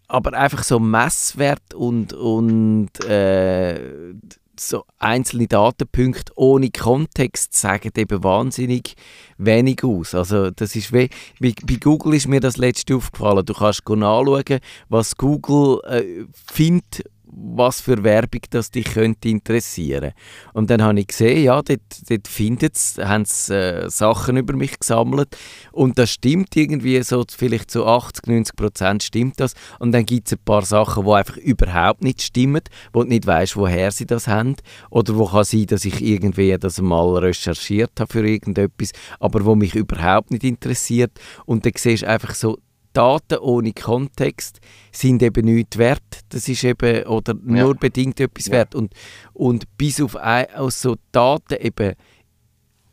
[0.08, 4.14] aber einfach so Messwert und, und äh,
[4.60, 8.94] so einzelne Datenpunkte ohne Kontext sagen eben wahnsinnig
[9.38, 10.14] wenig aus.
[10.14, 11.08] Also das ist wie,
[11.40, 13.44] bei, bei Google ist mir das letzte aufgefallen.
[13.44, 20.12] Du kannst nachschauen, was Google äh, findet was für Werbung das dich könnte interessieren.
[20.52, 24.78] Und dann habe ich gesehen, ja, dort, dort sie, haben sie äh, Sachen über mich
[24.78, 25.36] gesammelt.
[25.72, 29.54] Und das stimmt irgendwie so, vielleicht zu 80, 90 Prozent stimmt das.
[29.78, 32.62] Und dann gibt es ein paar Sachen, die einfach überhaupt nicht stimmen,
[32.92, 34.56] wo du nicht weißt, woher sie das haben.
[34.90, 39.54] Oder wo kann sein, dass ich irgendwie das mal recherchiert habe für irgendetwas, aber wo
[39.54, 41.12] mich überhaupt nicht interessiert.
[41.46, 42.58] Und dann siehst du einfach so,
[42.92, 44.60] Daten ohne Kontext
[44.92, 46.02] sind eben nichts wert.
[46.30, 47.72] Das ist eben, oder nur ja.
[47.72, 48.52] bedingt etwas ja.
[48.52, 48.74] wert.
[48.74, 48.92] Und,
[49.32, 51.94] und bis auf aus so Daten eben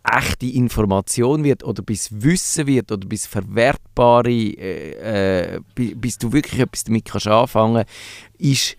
[0.03, 6.61] echte Information wird oder bis Wissen wird oder bis verwertbare, äh, äh, bis du wirklich
[6.61, 7.83] etwas damit kannst anfangen
[8.37, 8.77] ist,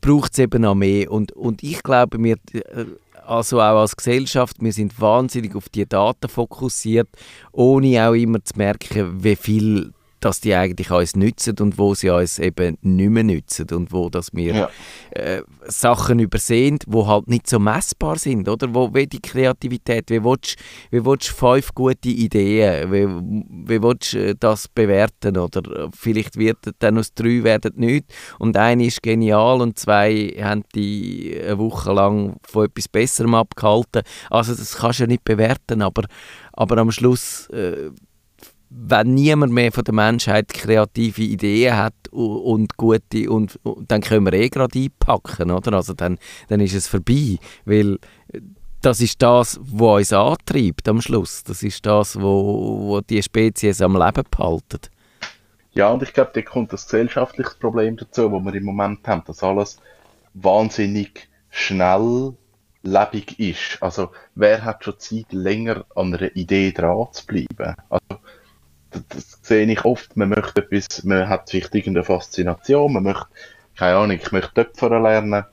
[0.00, 1.10] braucht es eben noch mehr.
[1.10, 2.86] Und, und ich glaube, wir, äh,
[3.26, 7.08] also auch als Gesellschaft, wir sind wahnsinnig auf die Daten fokussiert,
[7.52, 12.10] ohne auch immer zu merken, wie viel dass die eigentlich uns nützen und wo sie
[12.10, 14.70] uns eben nicht mehr nützen und wo dass wir ja.
[15.10, 18.74] äh, Sachen übersehen, wo halt nicht so messbar sind, oder?
[18.74, 20.56] Wo wie die Kreativität, wie willst,
[20.90, 23.06] wie willst du fünf gute Ideen, wie,
[23.68, 28.06] wie willst du äh, das bewerten, oder vielleicht wird dann aus drei werden nicht
[28.38, 34.02] und eine ist genial und zwei haben die eine Woche lang von etwas Besserem abgehalten.
[34.30, 36.04] Also das kannst du ja nicht bewerten, aber,
[36.52, 37.90] aber am Schluss äh,
[38.70, 44.26] wenn niemand mehr von der Menschheit kreative Ideen hat und gute und, und dann können
[44.26, 45.72] wir eh gerade einpacken, oder?
[45.74, 47.98] Also dann, dann ist es vorbei, weil
[48.82, 51.42] das ist das, was uns antreibt am Schluss.
[51.44, 54.80] Das ist das, wo, wo die Spezies am Leben behalten.
[55.72, 59.22] Ja, und ich glaube, da kommt das gesellschaftliche Problem dazu, wo wir im Moment haben,
[59.26, 59.78] dass alles
[60.34, 62.34] wahnsinnig schnell
[62.82, 63.82] lebig ist.
[63.82, 67.74] Also, wer hat schon Zeit, länger an einer Idee dran zu bleiben?
[67.90, 68.20] Also,
[68.90, 73.26] das sehe ich oft, man möchte etwas, man hat vielleicht irgendeine Faszination, man möchte,
[73.76, 75.44] keine Ahnung, ich möchte Töpfern lernen,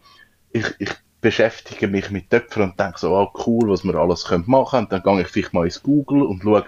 [0.51, 4.43] ich, ich beschäftige mich mit Töpfern und denke so, oh cool, was wir alles können
[4.47, 4.81] machen.
[4.81, 6.65] Und dann gehe ich vielleicht mal ins Google und schaue,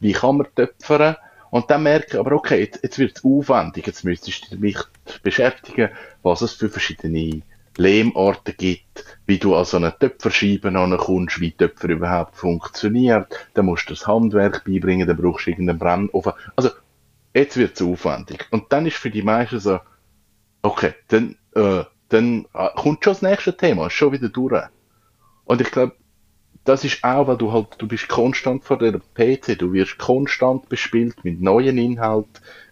[0.00, 1.16] wie kann man töpfern.
[1.50, 4.78] Und dann merke ich aber, okay, jetzt, jetzt wird es aufwendig, jetzt müsstest du mich
[5.22, 5.90] beschäftigen,
[6.22, 7.42] was es für verschiedene
[7.76, 13.34] Lehmorte gibt, wie du an so eine Töpferscheibe kommst, wie Töpfer überhaupt funktioniert.
[13.54, 16.32] Dann musst du das Handwerk beibringen, dann brauchst du irgendeinen Brennofen.
[16.56, 16.70] Also,
[17.34, 18.46] jetzt wird es aufwendig.
[18.50, 19.80] Und dann ist für die meisten so,
[20.62, 24.62] okay, dann, äh, dann äh, kommt schon das nächste Thema, ist schon wieder durch.
[25.44, 25.94] Und ich glaube,
[26.64, 30.68] das ist auch, weil du halt, du bist konstant vor der PC, du wirst konstant
[30.68, 32.30] bespielt mit neuen Inhalten,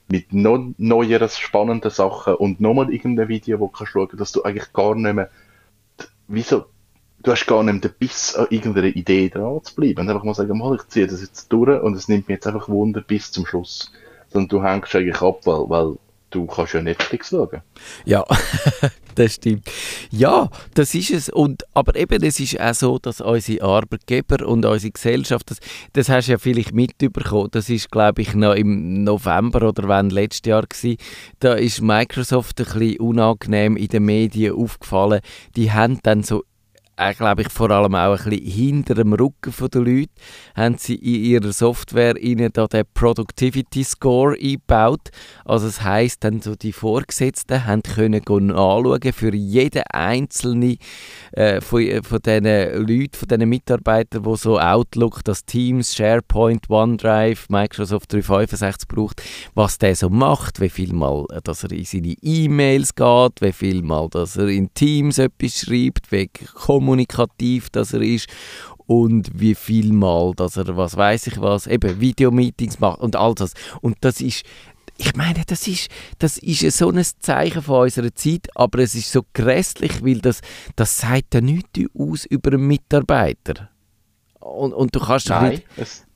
[0.09, 4.43] mit noch neueren, spannenden Sachen und nochmal irgendein Video, wo du kannst schauen, dass du
[4.43, 5.31] eigentlich gar nicht mehr,
[6.27, 6.67] wieso,
[7.23, 10.01] du hast gar nicht mehr den Biss an irgendeiner Idee dran zu bleiben.
[10.01, 12.47] Und einfach mal sagen, mal, ich ziehe das jetzt durch und es nimmt mir jetzt
[12.47, 13.93] einfach Wunder bis zum Schluss.
[14.29, 15.97] Sondern du hängst eigentlich ab, weil, weil
[16.31, 17.63] du kannst ja Netflix schauen.
[18.05, 18.25] Ja,
[19.15, 19.69] das stimmt.
[20.11, 21.29] Ja, das ist es.
[21.29, 25.59] Und, aber eben, es ist auch so, dass unsere Arbeitgeber und unsere Gesellschaft, das,
[25.93, 30.11] das hast du ja vielleicht mitbekommen, das ist, glaube ich, noch im November oder wann
[30.11, 30.99] letztes Jahr gewesen,
[31.41, 35.21] da ist Microsoft ein bisschen unangenehm in den Medien aufgefallen.
[35.57, 36.45] Die haben dann so
[36.99, 40.11] äh, glaube ich, vor allem auch ein bisschen hinter dem Rücken der Leute,
[40.57, 45.11] haben sie in ihrer Software ihnen da den Productivity Score eingebaut.
[45.45, 50.77] Also das heisst, dann so die Vorgesetzten haben können anschauen für jeden einzelnen
[51.33, 56.69] äh, von, äh, von diesen Leuten, von diesen Mitarbeitern, die so Outlook, das Teams, SharePoint,
[56.69, 59.23] OneDrive, Microsoft 365 braucht,
[59.55, 63.53] was der so macht, wie viel Mal, äh, dass er in seine E-Mails geht, wie
[63.53, 66.29] viel Mal, dass er in Teams etwas schreibt, wie
[66.89, 68.29] kommunikativ dass er ist
[68.87, 73.35] und wie viel Mal, dass er, was weiß ich was, eben Videomeetings macht und all
[73.35, 73.53] das.
[73.83, 74.47] Und das ist,
[74.97, 79.13] ich meine, das ist, das ist so ein Zeichen von unserer Zeit, aber es ist
[79.13, 80.41] so grässlich, weil das,
[80.75, 83.69] das sagt ja nichts aus über einen Mitarbeiter.
[84.41, 85.67] Und, und du kannst Nein, nicht...
[85.77, 86.07] Es,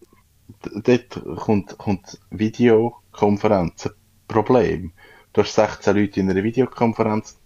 [0.62, 3.92] dort kommt, kommt Videokonferenz ein
[4.28, 4.92] Problem.
[5.34, 7.38] Du hast 16 Leute in einer Videokonferenz,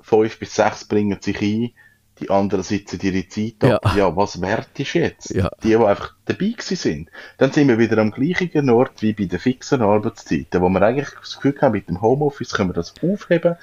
[0.00, 1.72] 5 bis 6 bringen sich ein,
[2.20, 3.80] die anderen sitzen ihre Zeit ab.
[3.84, 5.30] Ja, ja was wert ist jetzt?
[5.30, 5.50] Ja.
[5.62, 7.10] Die, die einfach dabei sind.
[7.38, 11.10] Dann sind wir wieder am gleichen Ort wie bei den fixen Arbeitszeiten, wo wir eigentlich
[11.20, 13.56] das Gefühl haben, mit dem Homeoffice können wir das aufheben.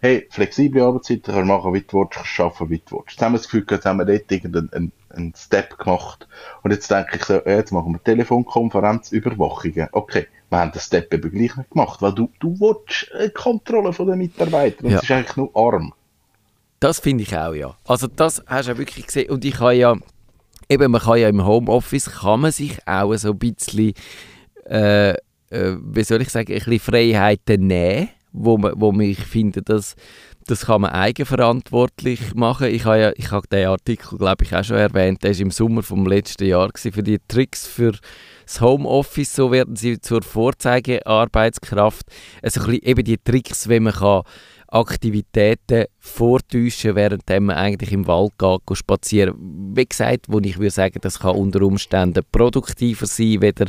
[0.00, 3.10] Hey, flexible Arbeitszeiten können wir machen, wie du willst, arbeiten, wie du willst.
[3.10, 6.28] Jetzt haben wir das Gefühl, jetzt haben wir dort irgendeinen einen, Step gemacht.
[6.62, 9.88] Und jetzt denke ich so, jetzt machen wir Telefonkonferenz, Überwachungen.
[9.90, 13.92] Okay, wir haben den Step eben gleich nicht gemacht, weil du, du willst eine Kontrolle
[13.92, 14.86] von den Mitarbeitern.
[14.86, 15.00] Und ja.
[15.00, 15.92] ist eigentlich nur arm.
[16.80, 17.76] Das finde ich auch, ja.
[17.86, 19.30] Also das hast du ja wirklich gesehen.
[19.30, 19.96] Und ich habe ja,
[20.68, 23.94] eben, man kann ja im Homeoffice, kann man sich auch so ein bisschen,
[24.66, 25.16] äh, äh,
[25.50, 29.96] wie soll ich sagen, ein bisschen Freiheiten nehmen, wo, man, wo ich finde, dass
[30.48, 32.68] das kann man eigenverantwortlich machen.
[32.68, 35.22] Ich habe ja, ich habe den Artikel, glaube ich, auch schon erwähnt.
[35.22, 37.92] Der ist im Sommer vom letzten Jahr gewesen, für die Tricks für
[38.46, 39.34] das Homeoffice.
[39.34, 42.06] So werden sie zur Vorzeigearbeitskraft.
[42.42, 44.22] Also ein bisschen eben die Tricks, wie man kann
[44.68, 49.34] Aktivitäten vortäuschen, während man eigentlich im Wald geht, geht spazieren.
[49.74, 53.66] Wie gesagt, wo ich würde sagen, das kann unter Umständen produktiver sein, weder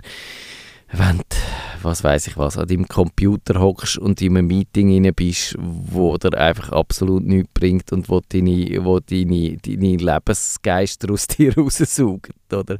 [0.91, 5.13] wenn du, was weiß ich was, an deinem Computer hockst und in einem Meeting rein
[5.13, 11.27] bist, wo dir einfach absolut nichts bringt und wo deine, wo deine, deine Lebensgeister aus
[11.27, 12.77] dir raussaugen, oder?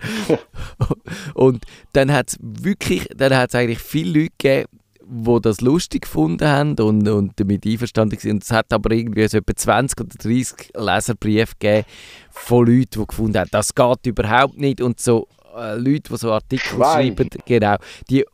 [1.35, 1.63] und
[1.93, 4.78] dann hat es wirklich, dann hat eigentlich viele Leute gegeben,
[5.09, 8.37] die das lustig gefunden haben und, und damit einverstanden waren.
[8.37, 11.87] Es hat aber irgendwie so etwa 20 oder 30 Leserbriefe gegeben
[12.31, 14.81] von Leuten, die gefunden haben, das geht überhaupt nicht.
[14.81, 17.15] Und so äh, Leute, die so Artikel Schwein.
[17.15, 17.77] schreiben, genau,
[18.09, 18.25] die äh,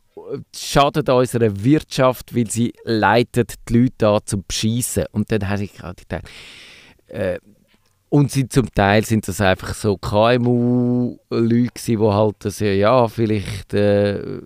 [0.54, 5.04] schaden unserer Wirtschaft, weil sie leitet die Leute an zum Beschissen.
[5.12, 6.24] Und dann habe ich gerade gedacht,
[7.08, 7.38] äh,
[8.08, 14.40] und sie, zum Teil sind das einfach so KMU-Leute, die halt das, ja, vielleicht äh,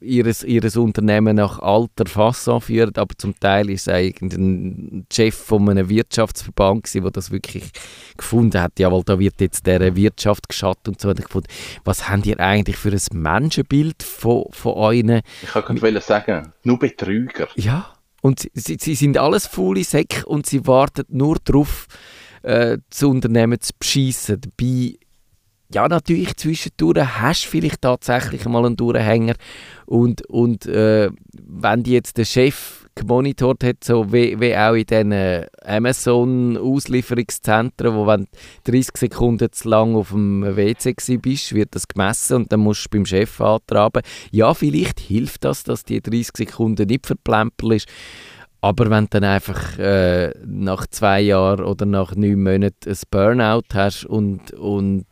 [0.00, 5.68] ihres, ihres Unternehmen nach alter Fasson führen, aber zum Teil ist es irgendein Chef von
[5.68, 7.70] einem Wirtschaftsverband der das wirklich
[8.16, 11.48] gefunden hat, jawohl, da wird jetzt der Wirtschaft geschadet und so weiter gefunden.
[11.84, 15.22] Was habt ihr eigentlich für ein Menschenbild von, von euren...
[15.42, 17.48] Ich kann gerade sagen, nur Betrüger.
[17.56, 21.86] Ja, und sie, sie sind alles faule Säcke und sie warten nur darauf,
[22.42, 24.40] äh, das Unternehmen zu beschissen.
[24.40, 24.96] Dabei
[25.72, 29.34] ja, natürlich zwischendurch hast du vielleicht tatsächlich mal einen Durchhänger
[29.86, 34.84] und, und äh, wenn die jetzt der Chef gemonitort hat, so wie, wie auch in
[34.84, 38.28] diesen Amazon-Auslieferungszentren, wo wenn
[38.64, 42.90] 30 Sekunden zu lang auf dem WC bist, wird das gemessen und dann musst du
[42.90, 44.02] beim Chef antraben.
[44.30, 47.88] Ja, vielleicht hilft das, dass die 30 Sekunden nicht verplempert ist.
[48.60, 53.74] Aber wenn du dann einfach äh, nach zwei Jahren oder nach neun Monaten ein Burnout
[53.74, 55.06] hast und, und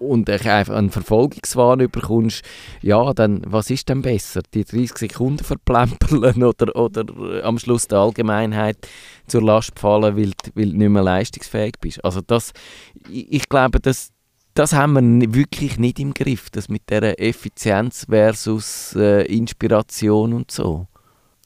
[0.00, 2.42] und einfach einen Verfolgungswahn bekommst,
[2.80, 4.40] ja, dann was ist denn besser?
[4.54, 8.78] Die 30 Sekunden verplempern oder, oder äh, am Schluss der Allgemeinheit
[9.26, 12.02] zur Last fallen, weil, weil du nicht mehr leistungsfähig bist?
[12.04, 12.52] Also das,
[13.10, 14.10] ich, ich glaube, das,
[14.54, 20.50] das haben wir wirklich nicht im Griff, das mit der Effizienz versus äh, Inspiration und
[20.50, 20.86] so.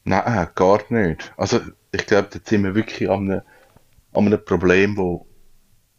[0.04, 1.32] Nein, gar nicht.
[1.36, 1.60] Also
[1.90, 3.42] ich glaube, da sind wir wirklich an einem,
[4.12, 5.26] an einem Problem, wo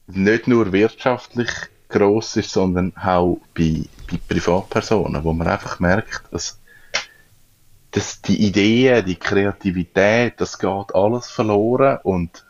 [0.07, 1.49] nicht nur wirtschaftlich
[1.89, 6.59] gross ist, sondern auch bei, bei Privatpersonen, wo man einfach merkt, dass,
[7.91, 12.45] dass die Ideen, die Kreativität, das geht alles verloren und,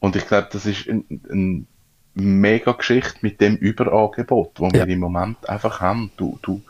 [0.00, 1.66] und ich glaube, das ist eine
[2.16, 4.86] ein mega Geschichte mit dem Überangebot, wo ja.
[4.86, 6.10] wir im Moment einfach haben.
[6.16, 6.62] Du, du,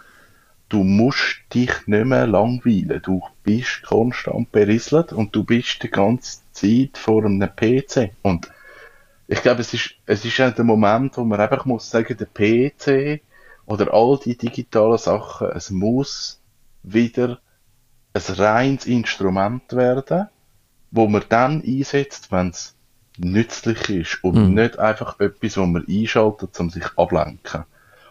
[0.69, 3.01] du musst dich nicht mehr langweilen.
[3.03, 8.11] Du bist konstant berieselt und du bist die ganze Zeit vor einem PC.
[8.23, 8.51] Und
[9.29, 12.27] ich glaube, es ist, es ist auch der Moment, wo man einfach muss sagen, der
[12.27, 13.22] PC
[13.66, 16.41] oder all die digitalen Sachen, es muss
[16.83, 17.41] wieder
[18.14, 20.29] ein reines Instrument werden,
[20.93, 22.74] wo man dann einsetzt, wenn es
[23.18, 24.55] nützlich ist und mhm.
[24.55, 27.64] nicht einfach etwas, wo man einschaltet, um sich ablenken.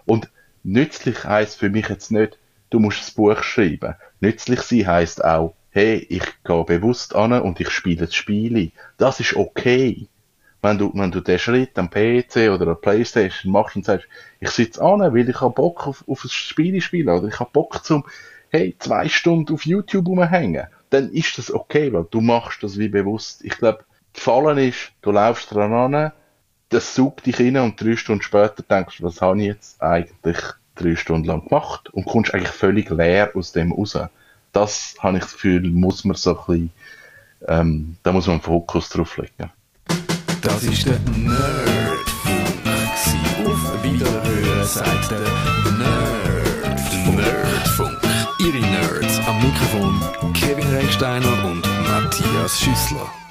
[0.06, 0.30] Und
[0.64, 2.38] nützlich heißt für mich jetzt nicht,
[2.70, 3.96] du musst das Buch schreiben.
[4.20, 8.72] Nützlich sein heißt auch, hey, ich gehe bewusst an und ich spiele das Spiel.
[8.98, 10.10] Das ist okay
[10.66, 14.08] wenn du, wenn du den Schritt am PC oder am Playstation machst und sagst,
[14.40, 17.52] ich sitze an, weil ich habe Bock auf, auf ein Spiel spielen oder ich habe
[17.54, 18.04] Bock zum,
[18.50, 22.90] hey, zwei Stunden auf YouTube rumhängen, dann ist das okay, weil du machst das wie
[22.90, 23.44] bewusst.
[23.44, 26.12] Ich glaube, gefallen ist, du laufst dran an,
[26.70, 30.42] das sucht dich rein und drei Stunden später denkst du, was habe ich jetzt eigentlich
[30.74, 33.98] drei Stunden lang gemacht und kommst eigentlich völlig leer aus dem raus.
[34.52, 36.72] Das habe ich das Gefühl, muss man so ein bisschen,
[37.48, 39.52] ähm, da muss man einen Fokus drauf legen.
[40.46, 42.46] Das ist der Nerdfunk.
[43.48, 45.20] Auf Wiederhören sagt der
[45.80, 47.18] Nerdfunk.
[47.18, 47.98] Nerdfunk.
[48.38, 53.25] Ihre Nerds am Mikrofon Kevin Recksteiner und Matthias Schüssler.